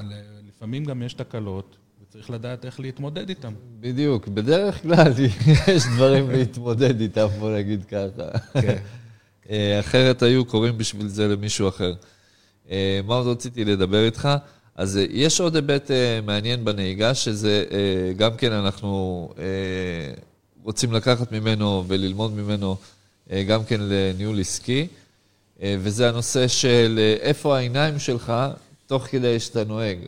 לפעמים 0.49 0.85
גם 0.85 1.03
יש 1.03 1.15
תקלות, 1.15 1.77
וצריך 2.15 2.31
לדעת 2.31 2.65
איך 2.65 2.81
להתמודד 2.81 3.29
איתם. 3.29 3.53
בדיוק, 3.81 4.29
בדרך 4.29 4.83
כלל 4.83 5.13
יש 5.75 5.83
דברים 5.97 6.31
להתמודד 6.31 7.01
איתם, 7.01 7.27
בוא 7.39 7.57
נגיד 7.57 7.85
ככה. 7.85 8.39
כן. 8.61 8.79
אה, 9.51 9.81
אחרת 9.81 10.23
היו 10.23 10.45
קוראים 10.45 10.79
בשביל 10.79 11.09
זה 11.09 11.29
למישהו 11.29 11.69
אחר. 11.69 11.95
אה, 12.71 13.01
מה 13.07 13.15
עוד 13.15 13.27
רציתי 13.27 13.65
לדבר 13.65 14.05
איתך? 14.05 14.29
אז 14.75 14.97
אה, 14.97 15.05
יש 15.11 15.41
עוד 15.41 15.57
היבט 15.57 15.91
מעניין 16.27 16.65
בנהיגה, 16.65 17.15
שזה 17.15 17.65
גם 18.17 18.37
כן 18.37 18.53
אנחנו 18.53 19.29
רוצים 20.63 20.93
לקחת 20.93 21.33
ממנו 21.33 21.85
וללמוד 21.87 22.33
ממנו 22.33 22.77
גם 23.49 23.65
כן 23.65 23.81
לניהול 23.81 24.41
עסקי, 24.41 24.87
וזה 25.63 26.09
הנושא 26.09 26.49
של 26.49 27.15
איפה 27.21 27.57
העיניים 27.57 27.99
שלך 27.99 28.33
תוך 28.87 29.03
כדי 29.03 29.41
שאתה 29.41 29.65
נוהג. 29.65 29.99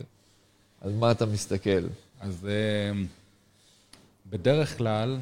על 0.81 0.93
מה 0.93 1.11
אתה 1.11 1.25
מסתכל? 1.25 1.87
אז 2.19 2.47
בדרך 4.29 4.77
כלל, 4.77 5.19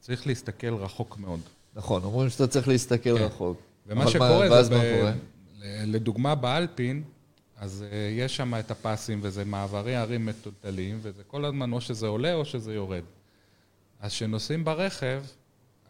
צריך 0.00 0.26
להסתכל 0.26 0.74
רחוק 0.74 1.18
מאוד. 1.18 1.40
נכון, 1.74 2.04
אומרים 2.04 2.30
שאתה 2.30 2.46
צריך 2.46 2.68
להסתכל 2.68 3.18
כן. 3.18 3.24
רחוק. 3.24 3.60
ומה 3.86 4.10
שקורה 4.10 4.48
מה, 4.48 4.62
זה, 4.62 4.74
ב... 4.74 4.98
קורה? 4.98 5.12
לדוגמה 5.86 6.34
באלפין, 6.34 7.02
אז 7.56 7.84
uh, 7.90 7.94
יש 7.94 8.36
שם 8.36 8.54
את 8.54 8.70
הפסים, 8.70 9.20
וזה 9.22 9.44
מעברי 9.44 9.96
ערים 9.96 10.26
מטולטלים, 10.26 10.98
וזה 11.02 11.22
כל 11.26 11.44
הזמן 11.44 11.72
או 11.72 11.80
שזה 11.80 12.06
עולה 12.06 12.34
או 12.34 12.44
שזה 12.44 12.74
יורד. 12.74 13.02
אז 14.00 14.10
כשנוסעים 14.10 14.64
ברכב, 14.64 15.22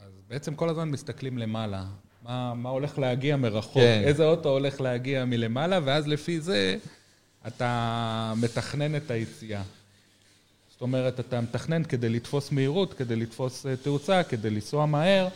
אז 0.01 0.12
בעצם 0.29 0.55
כל 0.55 0.68
הזמן 0.68 0.90
מסתכלים 0.90 1.38
למעלה. 1.38 1.85
מה, 2.29 2.55
מה 2.55 2.69
הולך 2.69 2.99
להגיע 2.99 3.37
מרחוק, 3.37 3.83
כן. 3.83 4.03
איזה 4.05 4.25
אוטו 4.25 4.49
הולך 4.49 4.81
להגיע 4.81 5.25
מלמעלה, 5.25 5.79
ואז 5.85 6.07
לפי 6.07 6.41
זה 6.41 6.77
אתה 7.47 8.33
מתכנן 8.37 8.97
את 8.97 9.11
היציאה. 9.11 9.62
זאת 10.71 10.81
אומרת, 10.81 11.21
אתה 11.21 11.41
מתכנן 11.41 11.85
כדי 11.85 12.09
לתפוס 12.09 12.53
מהירות, 12.53 12.95
כדי 12.95 13.17
לתפוס 13.17 13.67
אה, 13.67 13.77
תאוצה, 13.77 14.23
כדי 14.23 14.51
לנסוע 14.51 14.87
מהר, 14.87 15.29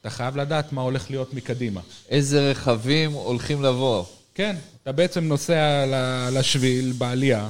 אתה 0.00 0.10
חייב 0.10 0.36
לדעת 0.36 0.72
מה 0.72 0.82
הולך 0.82 1.10
להיות 1.10 1.34
מקדימה. 1.34 1.80
איזה 2.08 2.50
רכבים 2.50 3.12
הולכים 3.12 3.62
לבוא. 3.62 4.04
כן, 4.34 4.56
אתה 4.82 4.92
בעצם 4.92 5.24
נוסע 5.24 5.84
לשביל 6.32 6.92
בעלייה, 6.98 7.48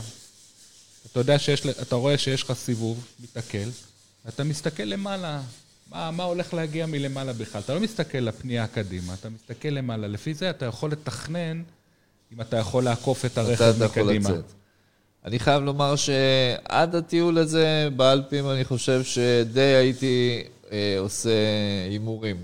אתה 1.13 1.21
יודע 1.21 1.39
שיש, 1.39 1.67
אתה 1.67 1.97
רואה 1.97 2.19
שיש 2.19 2.43
לך 2.43 2.53
סיבוב, 2.53 3.07
מתעכל, 3.21 3.69
אתה 4.29 4.45
מסתכל 4.45 4.83
למעלה, 4.83 5.41
מה, 5.95 6.11
מה 6.11 6.25
הולך 6.25 6.55
להגיע 6.55 6.87
מלמעלה 6.87 7.33
בכלל. 7.33 7.61
אתה 7.61 7.75
לא 7.75 7.81
מסתכל 7.81 8.19
לפנייה 8.19 8.67
קדימה, 8.67 9.15
אתה 9.15 9.29
מסתכל 9.29 9.69
למעלה. 9.69 10.09
לפי 10.09 10.35
זה 10.35 10.51
אתה 10.51 10.67
יכול 10.67 10.91
לתכנן 10.91 11.63
אם 12.33 12.41
אתה 12.41 12.57
יכול 12.57 12.85
לעקוף 12.85 13.25
את 13.25 13.39
הרכב 13.39 13.75
מקדימה. 13.85 14.11
יכול 14.11 14.13
לצאת. 14.13 14.53
אני 15.25 15.39
חייב 15.39 15.63
לומר 15.63 15.97
שעד 15.97 16.95
הטיול 16.95 17.39
הזה 17.39 17.89
באלפים, 17.97 18.51
אני 18.51 18.65
חושב 18.65 19.03
שדי 19.05 19.61
הייתי 19.61 20.43
אה, 20.73 20.97
עושה 20.99 21.31
הימורים. 21.91 22.37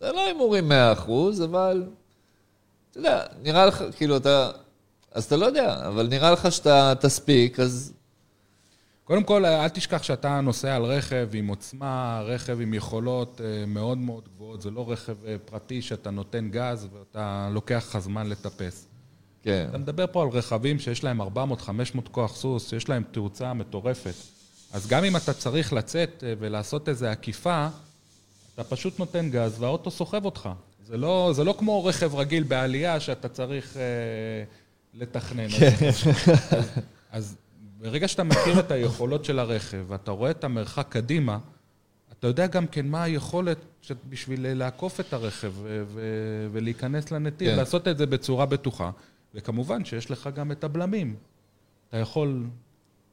זה 0.00 0.12
לא 0.12 0.26
הימורים 0.26 0.68
מאה 0.68 0.92
אחוז, 0.92 1.42
אבל 1.44 1.84
אתה 2.90 2.98
יודע, 2.98 3.26
נראה 3.42 3.66
לך, 3.66 3.84
כאילו, 3.96 4.16
אתה... 4.16 4.50
אז 5.12 5.24
אתה 5.24 5.36
לא 5.36 5.46
יודע, 5.46 5.86
אבל 5.86 6.08
נראה 6.08 6.30
לך 6.30 6.52
שאתה 6.52 6.92
תספיק, 7.00 7.60
אז... 7.60 7.92
קודם 9.04 9.24
כל, 9.24 9.44
אל 9.46 9.68
תשכח 9.68 10.02
שאתה 10.02 10.40
נוסע 10.40 10.76
על 10.76 10.84
רכב 10.84 11.28
עם 11.34 11.46
עוצמה, 11.46 12.22
רכב 12.24 12.60
עם 12.60 12.74
יכולות 12.74 13.40
אה, 13.44 13.66
מאוד 13.66 13.98
מאוד 13.98 14.28
גבוהות. 14.34 14.62
זה 14.62 14.70
לא 14.70 14.90
רכב 14.90 15.24
אה, 15.26 15.36
פרטי 15.44 15.82
שאתה 15.82 16.10
נותן 16.10 16.48
גז 16.50 16.88
ואתה 16.92 17.48
לוקח 17.52 17.86
לך 17.88 17.98
זמן 17.98 18.26
לטפס. 18.26 18.86
כן. 19.42 19.66
אתה 19.70 19.78
מדבר 19.78 20.04
פה 20.12 20.22
על 20.22 20.28
רכבים 20.28 20.78
שיש 20.78 21.04
להם 21.04 21.20
400-500 21.20 21.24
כוח 22.10 22.36
סוס, 22.36 22.70
שיש 22.70 22.88
להם 22.88 23.02
תאוצה 23.10 23.52
מטורפת. 23.52 24.14
אז 24.72 24.86
גם 24.86 25.04
אם 25.04 25.16
אתה 25.16 25.32
צריך 25.32 25.72
לצאת 25.72 26.24
אה, 26.26 26.34
ולעשות 26.38 26.88
איזו 26.88 27.06
עקיפה, 27.06 27.68
אתה 28.54 28.64
פשוט 28.64 28.98
נותן 28.98 29.30
גז 29.30 29.62
והאוטו 29.62 29.90
סוחב 29.90 30.24
אותך. 30.24 30.48
זה 30.86 30.96
לא, 30.96 31.30
זה 31.34 31.44
לא 31.44 31.54
כמו 31.58 31.84
רכב 31.84 32.14
רגיל 32.14 32.42
בעלייה 32.42 33.00
שאתה 33.00 33.28
צריך 33.28 33.76
אה, 33.76 33.82
לתכנן. 34.94 35.48
כן. 35.48 35.90
אז, 35.90 36.06
אז 37.12 37.36
ברגע 37.82 38.08
שאתה 38.08 38.24
מכיר 38.24 38.60
את 38.60 38.70
היכולות 38.70 39.24
של 39.24 39.38
הרכב 39.38 39.84
ואתה 39.88 40.10
רואה 40.10 40.30
את 40.30 40.44
המרחק 40.44 40.86
קדימה, 40.88 41.38
אתה 42.12 42.26
יודע 42.26 42.46
גם 42.46 42.66
כן 42.66 42.86
מה 42.86 43.02
היכולת 43.02 43.58
בשביל 44.08 44.52
לעקוף 44.52 45.00
את 45.00 45.12
הרכב 45.12 45.52
ולהיכנס 46.52 47.10
לנתיב, 47.10 47.50
כן. 47.50 47.56
לעשות 47.56 47.88
את 47.88 47.98
זה 47.98 48.06
בצורה 48.06 48.46
בטוחה. 48.46 48.90
וכמובן 49.34 49.84
שיש 49.84 50.10
לך 50.10 50.30
גם 50.34 50.52
את 50.52 50.64
הבלמים. 50.64 51.16
אתה 51.88 51.96
יכול 51.96 52.44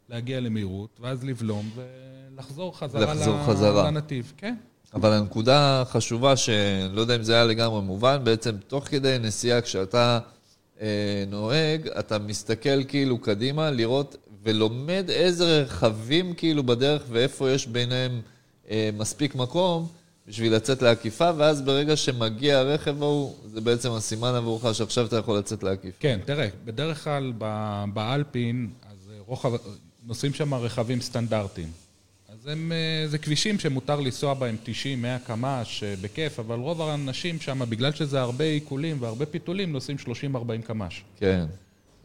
להגיע 0.09 0.39
למהירות, 0.39 0.99
ואז 0.99 1.23
לבלום 1.23 1.69
ולחזור 1.75 2.77
חזרה, 2.77 3.13
לחזור 3.13 3.43
חזרה. 3.43 3.91
לנתיב. 3.91 4.33
כן. 4.37 4.55
אבל 4.93 5.13
הנקודה 5.13 5.81
החשובה, 5.81 6.35
שאני 6.35 6.95
לא 6.95 7.01
יודע 7.01 7.15
אם 7.15 7.23
זה 7.23 7.33
היה 7.33 7.45
לגמרי 7.45 7.81
מובן, 7.81 8.23
בעצם 8.23 8.55
תוך 8.67 8.87
כדי 8.87 9.17
נסיעה, 9.19 9.61
כשאתה 9.61 10.19
אה, 10.23 10.29
נוהג, 11.27 11.87
אתה 11.87 12.19
מסתכל 12.19 12.83
כאילו 12.83 13.17
קדימה, 13.17 13.71
לראות 13.71 14.17
ולומד 14.43 15.05
איזה 15.09 15.61
רכבים 15.61 16.33
כאילו 16.33 16.63
בדרך 16.63 17.03
ואיפה 17.09 17.51
יש 17.51 17.67
ביניהם 17.67 18.21
אה, 18.69 18.89
מספיק 18.97 19.35
מקום, 19.35 19.87
בשביל 20.27 20.55
לצאת 20.55 20.81
לעקיפה, 20.81 21.29
ואז 21.37 21.61
ברגע 21.61 21.95
שמגיע 21.95 22.57
הרכב 22.57 23.03
ההוא, 23.03 23.35
זה 23.45 23.61
בעצם 23.61 23.91
הסימן 23.91 24.35
עבורך 24.35 24.75
שעכשיו 24.75 25.05
אתה 25.05 25.17
יכול 25.17 25.37
לצאת 25.37 25.63
לעקיפה. 25.63 25.97
כן, 25.99 26.19
תראה, 26.25 26.47
בדרך 26.65 27.03
כלל 27.03 27.33
באלפין, 27.93 28.69
אז 28.91 29.11
רוחב, 29.25 29.51
נוסעים 30.05 30.33
שם 30.33 30.53
רכבים 30.53 31.01
סטנדרטיים. 31.01 31.71
אז 32.33 32.47
הם, 32.47 32.71
אה, 32.71 33.07
זה 33.07 33.17
כבישים 33.17 33.59
שמותר 33.59 33.99
לנסוע 33.99 34.33
בהם 34.33 34.55
90, 34.63 35.01
100 35.01 35.19
קמ"ש 35.19 35.83
בכיף, 35.83 36.39
אבל 36.39 36.55
רוב 36.55 36.81
האנשים 36.81 37.39
שם, 37.39 37.61
בגלל 37.69 37.91
שזה 37.91 38.21
הרבה 38.21 38.43
עיקולים 38.43 38.97
והרבה 39.01 39.25
פיתולים, 39.25 39.71
נוסעים 39.71 39.97
30-40 39.97 40.61
קמ"ש. 40.63 41.03
כן. 41.17 41.45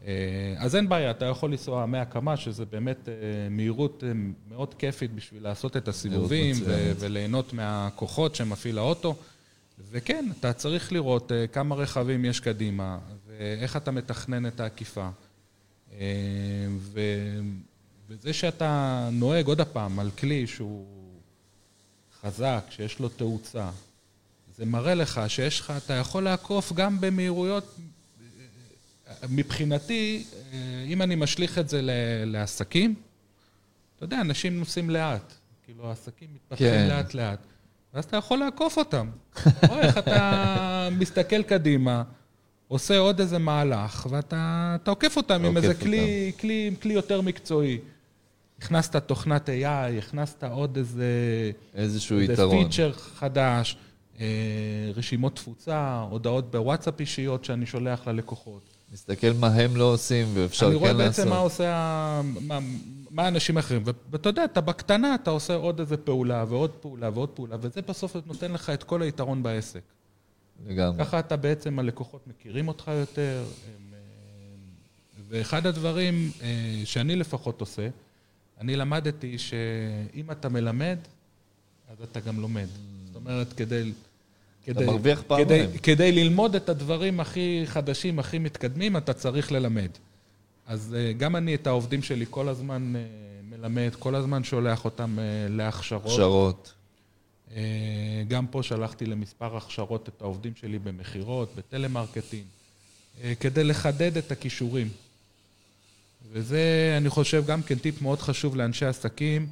אה, 0.07 0.55
אז 0.57 0.75
אין 0.75 0.89
בעיה, 0.89 1.11
אתה 1.11 1.25
יכול 1.25 1.51
לנסוע 1.51 1.85
100 1.85 2.05
קמ"ש, 2.05 2.45
שזה 2.45 2.65
באמת 2.65 3.09
אה, 3.09 3.13
מהירות 3.49 4.03
מאוד 4.49 4.73
כיפית 4.73 5.13
בשביל 5.13 5.43
לעשות 5.43 5.77
את 5.77 5.87
הסיבובים 5.87 6.55
וליהנות 6.99 7.53
מהכוחות 7.53 8.35
שמפעיל 8.35 8.77
האוטו. 8.77 9.15
וכן, 9.91 10.25
אתה 10.39 10.53
צריך 10.53 10.93
לראות 10.93 11.31
כמה 11.51 11.75
רכבים 11.75 12.25
יש 12.25 12.39
קדימה, 12.39 12.97
ואיך 13.27 13.77
אתה 13.77 13.91
מתכנן 13.91 14.45
את 14.45 14.59
העקיפה. 14.59 15.09
ו... 16.77 16.99
וזה 18.09 18.33
שאתה 18.33 19.09
נוהג 19.11 19.45
עוד 19.47 19.61
הפעם 19.61 19.99
על 19.99 20.11
כלי 20.11 20.47
שהוא 20.47 20.85
חזק, 22.21 22.65
שיש 22.69 22.99
לו 22.99 23.09
תאוצה, 23.09 23.69
זה 24.57 24.65
מראה 24.65 24.93
לך 24.93 25.21
שיש 25.27 25.59
לך, 25.59 25.73
אתה 25.77 25.93
יכול 25.93 26.23
לעקוף 26.23 26.73
גם 26.73 27.01
במהירויות 27.01 27.75
מבחינתי, 29.29 30.23
אם 30.87 31.01
אני 31.01 31.15
משליך 31.15 31.57
את 31.57 31.69
זה 31.69 31.79
לעסקים, 32.25 32.95
אתה 33.95 34.03
יודע, 34.03 34.21
אנשים 34.21 34.59
נוסעים 34.59 34.89
לאט. 34.89 35.33
כאילו, 35.65 35.89
העסקים 35.89 36.27
מתפתחים 36.33 36.67
כן. 36.67 36.87
לאט-לאט. 36.89 37.39
ואז 37.93 38.05
אתה 38.05 38.17
יכול 38.17 38.39
לעקוף 38.39 38.77
אותם. 38.77 39.09
רואה 39.67 39.81
איך 39.81 39.97
אתה 39.97 40.89
מסתכל 40.91 41.43
קדימה, 41.43 42.03
עושה 42.67 42.97
עוד 42.97 43.19
איזה 43.19 43.37
מהלך, 43.37 44.07
ואתה 44.09 44.75
אתה 44.83 44.91
עוקף 44.91 45.17
אותם 45.17 45.45
עם 45.45 45.57
איזה 45.57 45.73
כלי, 45.73 46.31
כלי, 46.39 46.75
כלי 46.81 46.93
יותר 46.93 47.21
מקצועי. 47.21 47.79
הכנסת 48.59 48.95
תוכנת 48.95 49.49
AI, 49.49 49.97
הכנסת 49.97 50.43
עוד 50.43 50.77
איזה... 50.77 51.05
איזשהו 51.75 52.19
איזה 52.19 52.33
יתרון. 52.33 52.63
פיצ'ר 52.65 52.91
חדש, 52.93 53.77
אה, 54.19 54.25
רשימות 54.95 55.35
תפוצה, 55.35 56.05
הודעות 56.09 56.51
בוואטסאפ 56.51 56.99
אישיות 56.99 57.45
שאני 57.45 57.65
שולח 57.65 58.07
ללקוחות. 58.07 58.61
מסתכל 58.93 59.27
מה 59.39 59.47
הם 59.47 59.75
לא 59.75 59.93
עושים, 59.93 60.27
ואפשר 60.33 60.67
אני 60.67 60.75
רואה 60.75 60.91
כן 60.91 60.97
בעצם 60.97 61.21
לעשות. 61.21 61.33
מה 61.33 61.37
עושה, 61.37 62.21
מה, 62.41 62.59
מה 63.11 63.27
אנשים 63.27 63.57
אחרים. 63.57 63.83
ואתה 64.11 64.29
יודע, 64.29 64.45
אתה 64.45 64.61
בקטנה, 64.61 65.15
אתה 65.15 65.29
עושה 65.29 65.55
עוד 65.55 65.79
איזה 65.79 65.97
פעולה 65.97 66.45
ועוד 66.49 66.71
פעולה 66.71 67.09
ועוד 67.13 67.29
פעולה, 67.29 67.55
וזה 67.61 67.81
בסוף 67.81 68.15
נותן 68.25 68.51
לך 68.51 68.69
את 68.69 68.83
כל 68.83 69.01
היתרון 69.01 69.43
בעסק. 69.43 69.81
לגמרי. 70.67 71.05
ככה 71.05 71.19
אתה 71.19 71.35
בעצם, 71.35 71.79
הלקוחות 71.79 72.27
מכירים 72.27 72.67
אותך 72.67 72.91
יותר. 72.99 73.43
הם, 73.67 73.93
אה, 73.93 73.99
ואחד 75.29 75.67
הדברים 75.67 76.31
אה, 76.41 76.81
שאני 76.85 77.15
לפחות 77.15 77.61
עושה, 77.61 77.87
אני 78.61 78.75
למדתי 78.75 79.37
שאם 79.37 80.31
אתה 80.31 80.49
מלמד, 80.49 80.97
אז 81.89 81.97
אתה 82.03 82.19
גם 82.19 82.39
לומד. 82.39 82.67
זאת 83.05 83.15
אומרת, 83.15 83.53
כדי... 83.53 83.91
כדי, 84.63 84.85
מרוויח 84.85 85.19
כדי, 85.19 85.27
פעמיים. 85.27 85.77
כדי 85.77 86.11
ללמוד 86.11 86.55
את 86.55 86.69
הדברים 86.69 87.19
הכי 87.19 87.61
חדשים, 87.65 88.19
הכי 88.19 88.39
מתקדמים, 88.39 88.97
אתה 88.97 89.13
צריך 89.13 89.51
ללמד. 89.51 89.89
אז 90.67 90.95
אה, 90.97 91.13
גם 91.13 91.35
אני 91.35 91.55
את 91.55 91.67
העובדים 91.67 92.03
שלי 92.03 92.25
כל 92.29 92.49
הזמן 92.49 92.93
אה, 92.95 93.01
מלמד, 93.43 93.95
כל 93.99 94.15
הזמן 94.15 94.43
שולח 94.43 94.85
אותם 94.85 95.19
אה, 95.19 95.23
להכשרות. 95.49 96.05
הכשרות. 96.05 96.73
גם 98.27 98.47
פה 98.47 98.63
שלחתי 98.63 99.05
למספר 99.05 99.57
הכשרות 99.57 100.09
את 100.09 100.21
העובדים 100.21 100.53
שלי 100.55 100.79
במכירות, 100.79 101.49
בטלמרקטינג, 101.55 102.43
כדי 103.39 103.63
לחדד 103.63 104.17
את 104.17 104.31
הכישורים. 104.31 104.89
וזה, 106.31 106.93
אני 106.97 107.09
חושב, 107.09 107.43
גם 107.47 107.61
כן 107.61 107.75
טיפ 107.75 108.01
מאוד 108.01 108.19
חשוב 108.19 108.55
לאנשי 108.55 108.85
עסקים, 108.85 109.47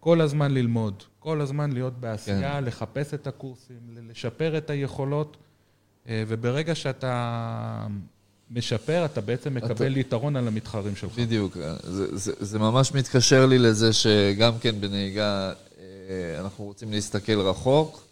כל 0.00 0.20
הזמן 0.20 0.54
ללמוד, 0.54 1.02
כל 1.18 1.40
הזמן 1.40 1.72
להיות 1.72 2.00
בעשייה, 2.00 2.52
כן. 2.52 2.64
לחפש 2.64 3.14
את 3.14 3.26
הקורסים, 3.26 3.76
לשפר 4.10 4.58
את 4.58 4.70
היכולות, 4.70 5.36
אה, 6.08 6.24
וברגע 6.28 6.74
שאתה 6.74 7.86
משפר, 8.50 9.04
אתה 9.04 9.20
בעצם 9.20 9.54
מקבל 9.54 9.96
יתרון 9.96 10.36
על 10.36 10.48
המתחרים 10.48 10.96
שלך. 10.96 11.18
בדיוק. 11.18 11.56
זה, 11.82 12.16
זה, 12.16 12.32
זה 12.40 12.58
ממש 12.58 12.94
מתקשר 12.94 13.46
לי 13.46 13.58
לזה 13.58 13.92
שגם 13.92 14.52
כן 14.60 14.80
בנהיגה 14.80 15.52
אה, 15.78 16.40
אנחנו 16.40 16.64
רוצים 16.64 16.92
להסתכל 16.92 17.40
רחוק, 17.40 18.02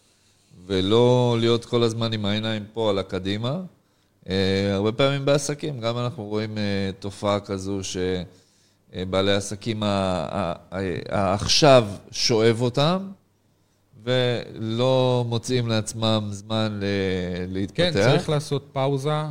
ולא 0.67 1.37
להיות 1.41 1.65
כל 1.65 1.83
הזמן 1.83 2.13
עם 2.13 2.25
העיניים 2.25 2.65
פה 2.73 2.91
על 2.91 2.99
הקדימה. 2.99 3.61
אה, 4.29 4.35
הרבה 4.75 4.93
פעמים 4.93 5.25
בעסקים, 5.25 5.81
גם 5.81 5.99
אנחנו 5.99 6.25
רואים 6.25 6.59
אה, 6.59 6.63
תופעה 6.99 7.41
כזו 7.41 7.81
שבעלי 8.93 9.33
העסקים 9.33 9.83
העכשיו 11.09 11.89
שואב 12.11 12.61
אותם, 12.61 13.09
ולא 14.05 15.25
מוצאים 15.29 15.67
לעצמם 15.69 16.29
זמן 16.31 16.79
ל- 16.81 16.85
להתפתח. 17.53 17.77
כן, 17.77 17.93
צריך 17.93 18.29
לעשות 18.29 18.69
פאוזה, 18.73 19.23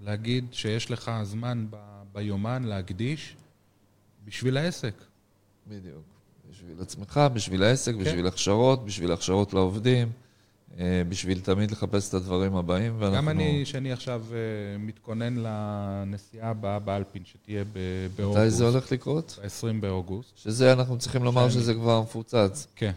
להגיד 0.00 0.44
שיש 0.52 0.90
לך 0.90 1.10
זמן 1.22 1.66
ב- 1.70 1.76
ביומן 2.12 2.62
להקדיש 2.64 3.36
בשביל 4.24 4.56
העסק. 4.56 4.94
בדיוק. 5.66 6.02
בשביל 6.50 6.76
עצמך, 6.80 7.20
בשביל 7.34 7.62
העסק, 7.62 7.92
כן. 7.92 7.98
בשביל 7.98 8.26
הכשרות, 8.26 8.84
בשביל 8.84 9.12
הכשרות 9.12 9.54
לעובדים, 9.54 10.08
בשביל 11.08 11.40
תמיד 11.40 11.70
לחפש 11.70 12.08
את 12.08 12.14
הדברים 12.14 12.56
הבאים, 12.56 12.94
ואנחנו... 12.98 13.16
גם 13.16 13.28
אני, 13.28 13.64
שאני 13.64 13.92
עכשיו 13.92 14.24
אה, 14.32 14.38
מתכונן 14.78 15.34
לנסיעה 15.36 16.50
הבאה 16.50 16.78
באלפין, 16.78 17.22
שתהיה 17.24 17.64
באוגוסט. 18.16 18.40
מתי 18.40 18.50
זה 18.50 18.64
הולך 18.68 18.92
לקרות? 18.92 19.38
ב-20 19.42 19.80
באוגוסט. 19.80 20.32
שזה, 20.36 20.72
אנחנו 20.72 20.98
צריכים 20.98 21.24
לומר 21.24 21.50
שזה 21.50 21.74
כבר 21.74 22.00
מפוצץ. 22.00 22.66
כן. 22.76 22.92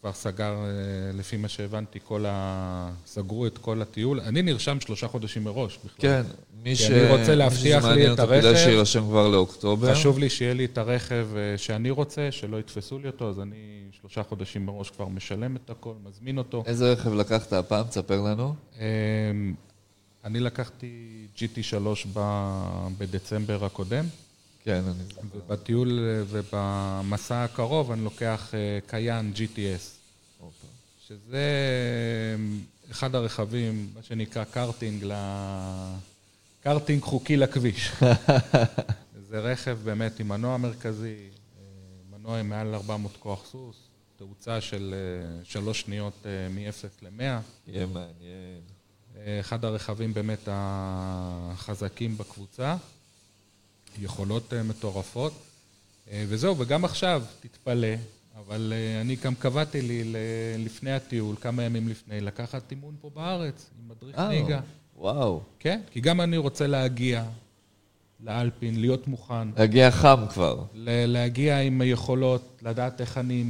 כבר 0.00 0.12
סגר, 0.12 0.52
אה, 0.52 0.68
לפי 1.14 1.36
מה 1.36 1.48
שהבנתי, 1.48 1.98
כל 2.04 2.24
ה... 2.28 2.90
סגרו 3.06 3.46
את 3.46 3.58
כל 3.58 3.82
הטיול. 3.82 4.20
אני 4.20 4.42
נרשם 4.42 4.80
שלושה 4.80 5.08
חודשים 5.08 5.44
מראש 5.44 5.78
בכלל. 5.84 5.98
כן, 5.98 6.22
מי 6.62 6.76
ש... 6.76 6.90
אני 6.90 7.10
רוצה 7.18 7.30
מי 7.30 7.36
להבטיח 7.36 7.84
לי 7.84 8.06
את 8.06 8.10
אותו, 8.10 8.22
כדאי 8.26 8.38
הרכב. 8.38 8.64
שיירשם 8.64 9.00
כבר 9.04 9.28
לאוקטובר. 9.28 9.94
חשוב 9.94 10.18
לי 10.18 10.30
שיהיה 10.30 10.54
לי 10.54 10.64
את 10.64 10.78
הרכב 10.78 11.28
אה, 11.36 11.58
שאני 11.58 11.90
רוצה, 11.90 12.28
שלא 12.30 12.56
יתפסו 12.60 12.98
לי 12.98 13.06
אותו, 13.06 13.28
אז 13.28 13.40
אני 13.40 13.56
שלושה 14.00 14.22
חודשים 14.22 14.66
מראש 14.66 14.90
כבר 14.90 15.08
משלם 15.08 15.56
את 15.56 15.70
הכל, 15.70 15.92
מזמין 16.04 16.38
אותו. 16.38 16.62
איזה 16.66 16.92
רכב 16.92 17.12
לקחת 17.12 17.52
הפעם? 17.52 17.86
תספר 17.86 18.20
לנו. 18.20 18.54
אמ, 18.78 19.54
אני 20.24 20.40
לקחתי 20.40 21.06
GT3 21.36 21.76
ב- 22.12 22.88
בדצמבר 22.98 23.64
הקודם, 23.64 24.04
כן, 24.68 24.82
אני 24.86 25.04
זוכר. 25.04 25.20
ובטיול 25.34 25.98
אה, 25.98 26.22
ובמסע 26.28 27.44
הקרוב 27.44 27.92
אני 27.92 28.04
לוקח 28.04 28.54
אה, 28.54 28.78
קיאן 28.86 29.32
GTS. 29.34 29.98
שזה 31.06 31.46
אמ, 32.34 32.60
אחד 32.90 33.14
הרכבים, 33.14 33.90
מה 33.94 34.02
שנקרא 34.02 34.44
קארטינג, 34.44 35.04
ל... 35.04 35.12
קארטינג 36.62 37.02
חוקי 37.02 37.36
לכביש. 37.36 37.92
זה 39.28 39.38
רכב 39.38 39.78
באמת 39.84 40.20
עם 40.20 40.28
מנוע 40.28 40.56
מרכזי, 40.56 41.16
אה, 41.16 42.18
מנוע 42.18 42.38
עם 42.38 42.48
מעל 42.48 42.74
400 42.74 43.16
כוח 43.18 43.46
סוס, 43.50 43.76
תאוצה 44.16 44.60
של 44.60 44.94
אה, 44.94 45.44
שלוש 45.44 45.80
שניות 45.80 46.26
אה, 46.26 46.48
מ-0 46.48 47.02
ל-100. 47.02 47.22
יהיה 47.68 47.86
מעניין. 47.86 48.60
אחד 49.40 49.64
הרכבים 49.64 50.14
באמת 50.14 50.48
החזקים 50.50 52.18
בקבוצה, 52.18 52.76
יכולות 54.00 54.52
אה, 54.52 54.62
מטורפות. 54.62 55.32
אה, 56.10 56.24
וזהו, 56.28 56.58
וגם 56.58 56.84
עכשיו, 56.84 57.22
תתפלא, 57.40 57.94
אבל 58.38 58.72
אה, 58.76 59.00
אני 59.00 59.16
גם 59.16 59.34
קבעתי 59.34 59.82
לי 59.82 60.12
לפני 60.58 60.92
הטיול, 60.92 61.36
כמה 61.40 61.62
ימים 61.62 61.88
לפני, 61.88 62.20
לקחת 62.20 62.70
אימון 62.70 62.94
פה 63.00 63.10
בארץ, 63.14 63.70
עם 63.78 63.88
מדריך 63.88 64.18
נהיגה. 64.18 64.60
וואו. 64.96 65.40
כן, 65.58 65.80
כי 65.92 66.00
גם 66.00 66.20
אני 66.20 66.36
רוצה 66.36 66.66
להגיע 66.66 67.24
לאלפין, 68.24 68.80
להיות 68.80 69.08
מוכן, 69.08 69.48
להגיע 69.56 69.90
חם 69.90 70.24
כבר. 70.30 70.64
להגיע 70.74 71.60
עם 71.60 71.80
היכולות, 71.80 72.58
לדעת 72.62 73.00
איך 73.00 73.18
אני 73.18 73.44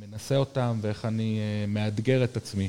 מנסה 0.00 0.36
אותם 0.36 0.78
ואיך 0.82 1.04
אני 1.04 1.40
מאתגר 1.68 2.24
את 2.24 2.36
עצמי. 2.36 2.68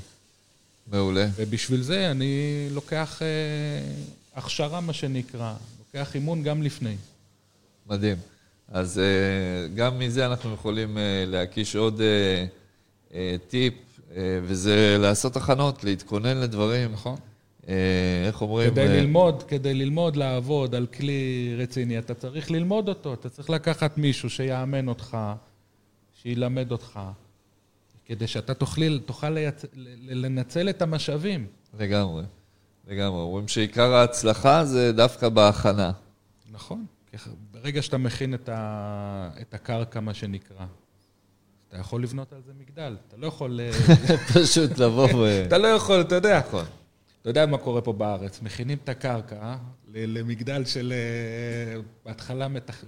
מעולה. 0.91 1.27
ובשביל 1.35 1.81
זה 1.81 2.11
אני 2.11 2.67
לוקח 2.71 3.21
אה, 3.21 3.27
הכשרה, 4.35 4.81
מה 4.81 4.93
שנקרא, 4.93 5.53
לוקח 5.93 6.15
אימון 6.15 6.43
גם 6.43 6.61
לפני. 6.61 6.95
מדהים. 7.87 8.17
אז 8.67 8.99
אה, 8.99 9.67
גם 9.75 9.99
מזה 9.99 10.25
אנחנו 10.25 10.53
יכולים 10.53 10.97
אה, 10.97 11.23
להקיש 11.27 11.75
עוד 11.75 12.01
אה, 13.13 13.35
טיפ, 13.47 13.73
וזה 14.43 14.97
לעשות 14.99 15.35
הכנות, 15.35 15.83
להתכונן 15.83 16.37
לדברים. 16.37 16.91
נכון. 16.91 17.15
איך 18.27 18.41
אומרים? 18.41 18.71
כדי 18.71 18.87
ללמוד, 18.87 19.43
כדי 19.43 19.73
ללמוד 19.73 20.15
לעבוד 20.15 20.75
על 20.75 20.87
כלי 20.87 21.55
רציני, 21.57 21.99
אתה 21.99 22.13
צריך 22.13 22.51
ללמוד 22.51 22.89
אותו, 22.89 23.13
אתה 23.13 23.29
צריך 23.29 23.49
לקחת 23.49 23.97
מישהו 23.97 24.29
שיאמן 24.29 24.87
אותך, 24.87 25.17
שילמד 26.21 26.71
אותך, 26.71 26.99
כדי 28.05 28.27
שאתה 28.27 28.53
תוכל, 28.53 28.99
תוכל 28.99 29.29
לייצ... 29.29 29.65
לנצל 30.09 30.69
את 30.69 30.81
המשאבים. 30.81 31.47
לגמרי, 31.79 32.23
לגמרי. 32.89 33.21
אומרים 33.21 33.47
שעיקר 33.47 33.93
ההצלחה 33.93 34.65
זה 34.65 34.91
דווקא 34.91 35.29
בהכנה. 35.29 35.91
נכון. 36.51 36.85
ברגע 37.51 37.81
שאתה 37.81 37.97
מכין 37.97 38.33
את, 38.33 38.49
ה... 38.49 39.29
את 39.41 39.53
הקרקע, 39.53 39.99
מה 39.99 40.13
שנקרא, 40.13 40.65
אתה 41.67 41.77
יכול 41.77 42.03
לבנות 42.03 42.33
על 42.33 42.41
זה 42.45 42.51
מגדל. 42.59 42.97
אתה 43.07 43.17
לא 43.17 43.27
יכול... 43.27 43.59
אה, 43.59 43.71
פשוט 44.33 44.77
לבוא 44.77 45.13
ו... 45.13 45.43
אתה 45.47 45.57
לא 45.57 45.67
יכול, 45.67 46.01
אתה 46.01 46.15
יודע. 46.15 46.39
נכון. 46.39 46.65
אתה 47.21 47.29
יודע 47.29 47.45
מה 47.45 47.57
קורה 47.57 47.81
פה 47.81 47.93
בארץ, 47.93 48.41
מכינים 48.41 48.77
את 48.83 48.89
הקרקע 48.89 49.35
אה? 49.41 49.57
למגדל 49.93 50.65
של... 50.65 50.93
אה, 50.95 51.81
בהתחלה 52.05 52.47
מתכ... 52.47 52.83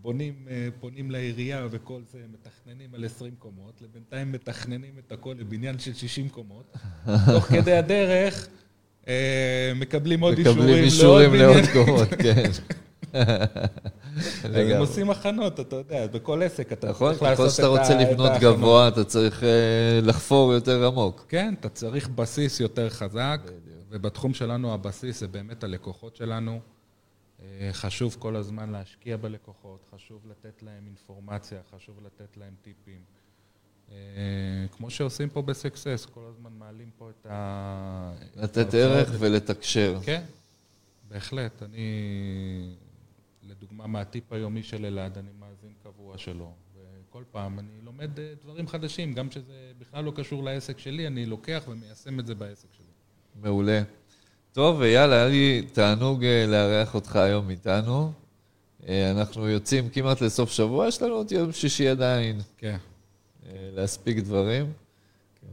בונים, 0.00 0.48
פונים 0.80 1.10
לעירייה 1.10 1.66
וכל 1.70 2.00
זה, 2.12 2.18
מתכננים 2.32 2.94
על 2.94 3.04
20 3.04 3.34
קומות, 3.38 3.82
לבינתיים 3.82 4.32
מתכננים 4.32 4.94
את 4.98 5.12
הכל 5.12 5.34
לבניין 5.38 5.78
של 5.78 5.94
60 5.94 6.28
קומות. 6.28 6.76
תוך 7.32 7.44
כדי 7.44 7.72
הדרך 7.72 8.48
מקבלים 9.76 10.20
עוד 10.20 10.38
אישורים 10.38 10.58
מקבלים 10.58 10.84
אישורים. 10.84 11.34
לעוד 11.34 11.64
קומות, 11.72 12.08
כן. 12.08 12.50
הם. 14.44 14.78
עושים 14.78 15.10
הכנות, 15.10 15.60
אתה 15.60 15.76
יודע, 15.76 16.06
בכל 16.06 16.42
עסק 16.42 16.72
אתה 16.72 16.90
נכון, 16.90 17.10
צריך 17.12 17.22
לעשות 17.22 17.36
ככל 17.36 17.46
את 17.48 17.52
שאתה 17.56 17.66
רוצה 17.66 17.98
ה- 17.98 18.02
את 18.02 18.08
לבנות 18.12 18.30
ההכנות. 18.30 18.56
גבוה, 18.56 18.88
אתה 18.88 19.04
צריך 19.04 19.44
אה, 19.44 19.48
לחפור 20.02 20.52
יותר 20.52 20.86
עמוק. 20.86 21.26
כן, 21.28 21.54
אתה 21.60 21.68
צריך 21.68 22.08
בסיס 22.08 22.60
יותר 22.60 22.88
חזק, 22.90 23.40
ובתחום 23.90 24.34
שלנו 24.34 24.74
הבסיס 24.74 25.20
זה 25.20 25.28
באמת 25.28 25.64
הלקוחות 25.64 26.16
שלנו. 26.16 26.60
אה, 27.42 27.68
חשוב 27.72 28.16
כל 28.18 28.36
הזמן 28.36 28.70
להשקיע 28.70 29.16
בלקוחות, 29.16 29.84
חשוב 29.94 30.20
לתת 30.30 30.62
להם 30.62 30.82
אינפורמציה, 30.86 31.58
חשוב 31.76 31.94
לתת 32.06 32.36
להם 32.36 32.52
טיפים. 32.62 33.00
אה, 33.92 33.96
כמו 34.76 34.90
שעושים 34.90 35.28
פה 35.28 35.42
בסקסס, 35.42 36.06
כל 36.14 36.20
הזמן 36.28 36.50
מעלים 36.58 36.90
פה 36.98 37.10
את 37.10 37.26
ה... 37.30 38.12
לתת 38.36 38.74
ערך 38.74 39.10
ולתקשר. 39.18 39.98
כן, 40.02 40.22
בהחלט. 41.08 41.62
אני, 41.62 42.74
לדוגמה, 43.42 43.86
מהטיפ 43.86 44.32
היומי 44.32 44.62
של 44.62 44.84
אלעד, 44.84 45.18
אני 45.18 45.30
מאזין 45.40 45.72
קבוע 45.82 46.18
שלו. 46.18 46.52
וכל 46.74 47.22
פעם 47.30 47.58
אני 47.58 47.80
לומד 47.84 48.18
אה, 48.18 48.32
דברים 48.44 48.68
חדשים, 48.68 49.12
גם 49.12 49.30
שזה 49.30 49.72
בכלל 49.78 50.04
לא 50.04 50.12
קשור 50.16 50.44
לעסק 50.44 50.78
שלי, 50.78 51.06
אני 51.06 51.26
לוקח 51.26 51.64
ומיישם 51.68 52.20
את 52.20 52.26
זה 52.26 52.34
בעסק 52.34 52.68
שלי. 52.76 52.86
מעולה. 53.42 53.82
טוב, 54.52 54.78
ויאללה, 54.80 55.16
היה 55.16 55.28
לי 55.28 55.66
תענוג 55.72 56.24
אה, 56.24 56.46
לארח 56.46 56.94
אותך 56.94 57.16
היום 57.16 57.50
איתנו. 57.50 58.12
אנחנו 58.88 59.48
יוצאים 59.48 59.88
כמעט 59.88 60.20
לסוף 60.20 60.50
שבוע, 60.50 60.88
יש 60.88 61.02
לנו 61.02 61.14
עוד 61.14 61.32
יום 61.32 61.52
שישי 61.52 61.88
עדיין 61.88 62.40
כן. 62.56 62.76
אה, 63.46 63.52
להספיק 63.72 64.18
דברים. 64.18 64.72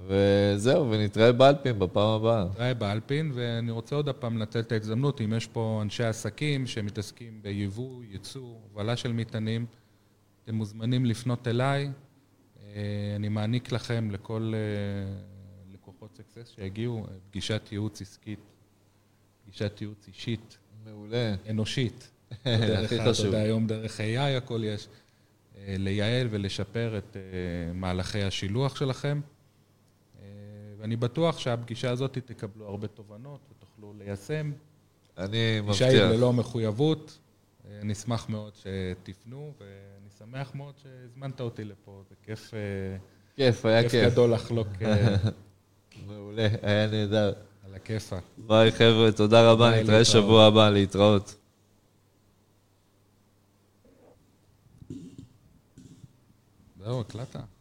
וזהו, 0.08 0.92
ונתראה 0.92 1.32
באלפים 1.32 1.80
בפעם 1.80 2.10
הבאה. 2.10 2.46
נתראה 2.46 2.74
באלפין, 2.74 3.32
ואני 3.34 3.72
רוצה 3.72 3.96
עוד 3.96 4.10
הפעם 4.10 4.38
לתת 4.38 4.68
את 4.68 4.72
ההזדמנות, 4.72 5.22
אם 5.22 5.34
יש 5.34 5.48
פה 5.48 5.80
אנשי 5.82 6.04
עסקים 6.04 6.68
שמתעסקים 6.68 7.40
ביבוא, 7.42 8.04
ייצור, 8.04 8.62
הובלה 8.64 8.96
של 8.96 9.14
מטענים, 9.14 9.66
אתם 10.44 10.56
מוזמנים 10.56 11.06
לפנות 11.06 11.48
אליי. 11.48 11.92
אני 13.16 13.30
מעניק 13.30 13.72
לכם, 13.72 14.12
לכל 14.12 14.54
לקוחות 15.74 16.16
סקסס 16.16 16.50
שיגיעו, 16.56 17.06
פגישת 17.30 17.62
ייעוץ 17.72 18.02
עסקית 18.02 18.40
פגישת 19.46 19.82
ייעוץ 19.82 20.08
אישית. 20.08 20.58
מעולה. 20.86 21.36
אנושית. 21.50 22.12
הכי 22.84 22.98
חשוב. 23.10 23.36
היום 23.36 23.68
דרך 23.68 24.00
AI 24.00 24.38
הכל 24.38 24.62
יש. 24.64 24.88
אה, 25.58 25.76
לייעל 25.78 26.28
ולשפר 26.32 26.98
את 26.98 27.18
אה, 27.18 27.74
מהלכי 27.74 28.24
השילוח 28.24 28.76
שלכם. 28.76 29.22
אה, 30.20 30.26
ואני 30.78 30.96
בטוח 30.96 31.40
שהפגישה 31.40 31.92
הזאת 31.92 32.18
תקבלו 32.26 32.66
הרבה 32.66 32.88
תובנות 32.88 33.40
ותוכלו 33.52 33.94
ליישם. 33.98 34.52
אני 35.18 35.62
מבטיח. 35.62 35.76
פגישה 35.76 35.88
היא 35.88 36.16
ללא 36.16 36.34
מחויבות. 36.34 37.20
אני 37.82 37.94
אשמח 37.94 38.30
מאוד 38.30 38.54
שתפנו, 38.56 39.54
ואני 39.60 40.10
שמח 40.20 40.56
מאוד 40.56 40.74
שהזמנת 40.84 41.42
אותי 41.42 41.64
לפה. 41.64 42.04
זה 42.10 42.16
כיף... 42.24 42.54
כיף, 43.36 43.66
היה 43.66 43.82
כיף. 43.82 43.92
כיף 43.92 44.12
גדול 44.12 44.34
לחלוק. 44.34 44.68
מעולה, 46.08 46.48
היה 46.62 46.88
נהדר. 46.88 47.34
על 47.66 47.76
הכיפאק. 47.76 48.24
ביי 48.38 48.72
חבר'ה, 48.72 49.12
תודה 49.12 49.52
רבה, 49.52 49.82
נתראה 49.82 50.06
שבוע 50.06 50.46
הבא, 50.46 50.70
להתראות. 50.70 51.36
זהו, 56.86 57.02
הקלטת. 57.02 57.55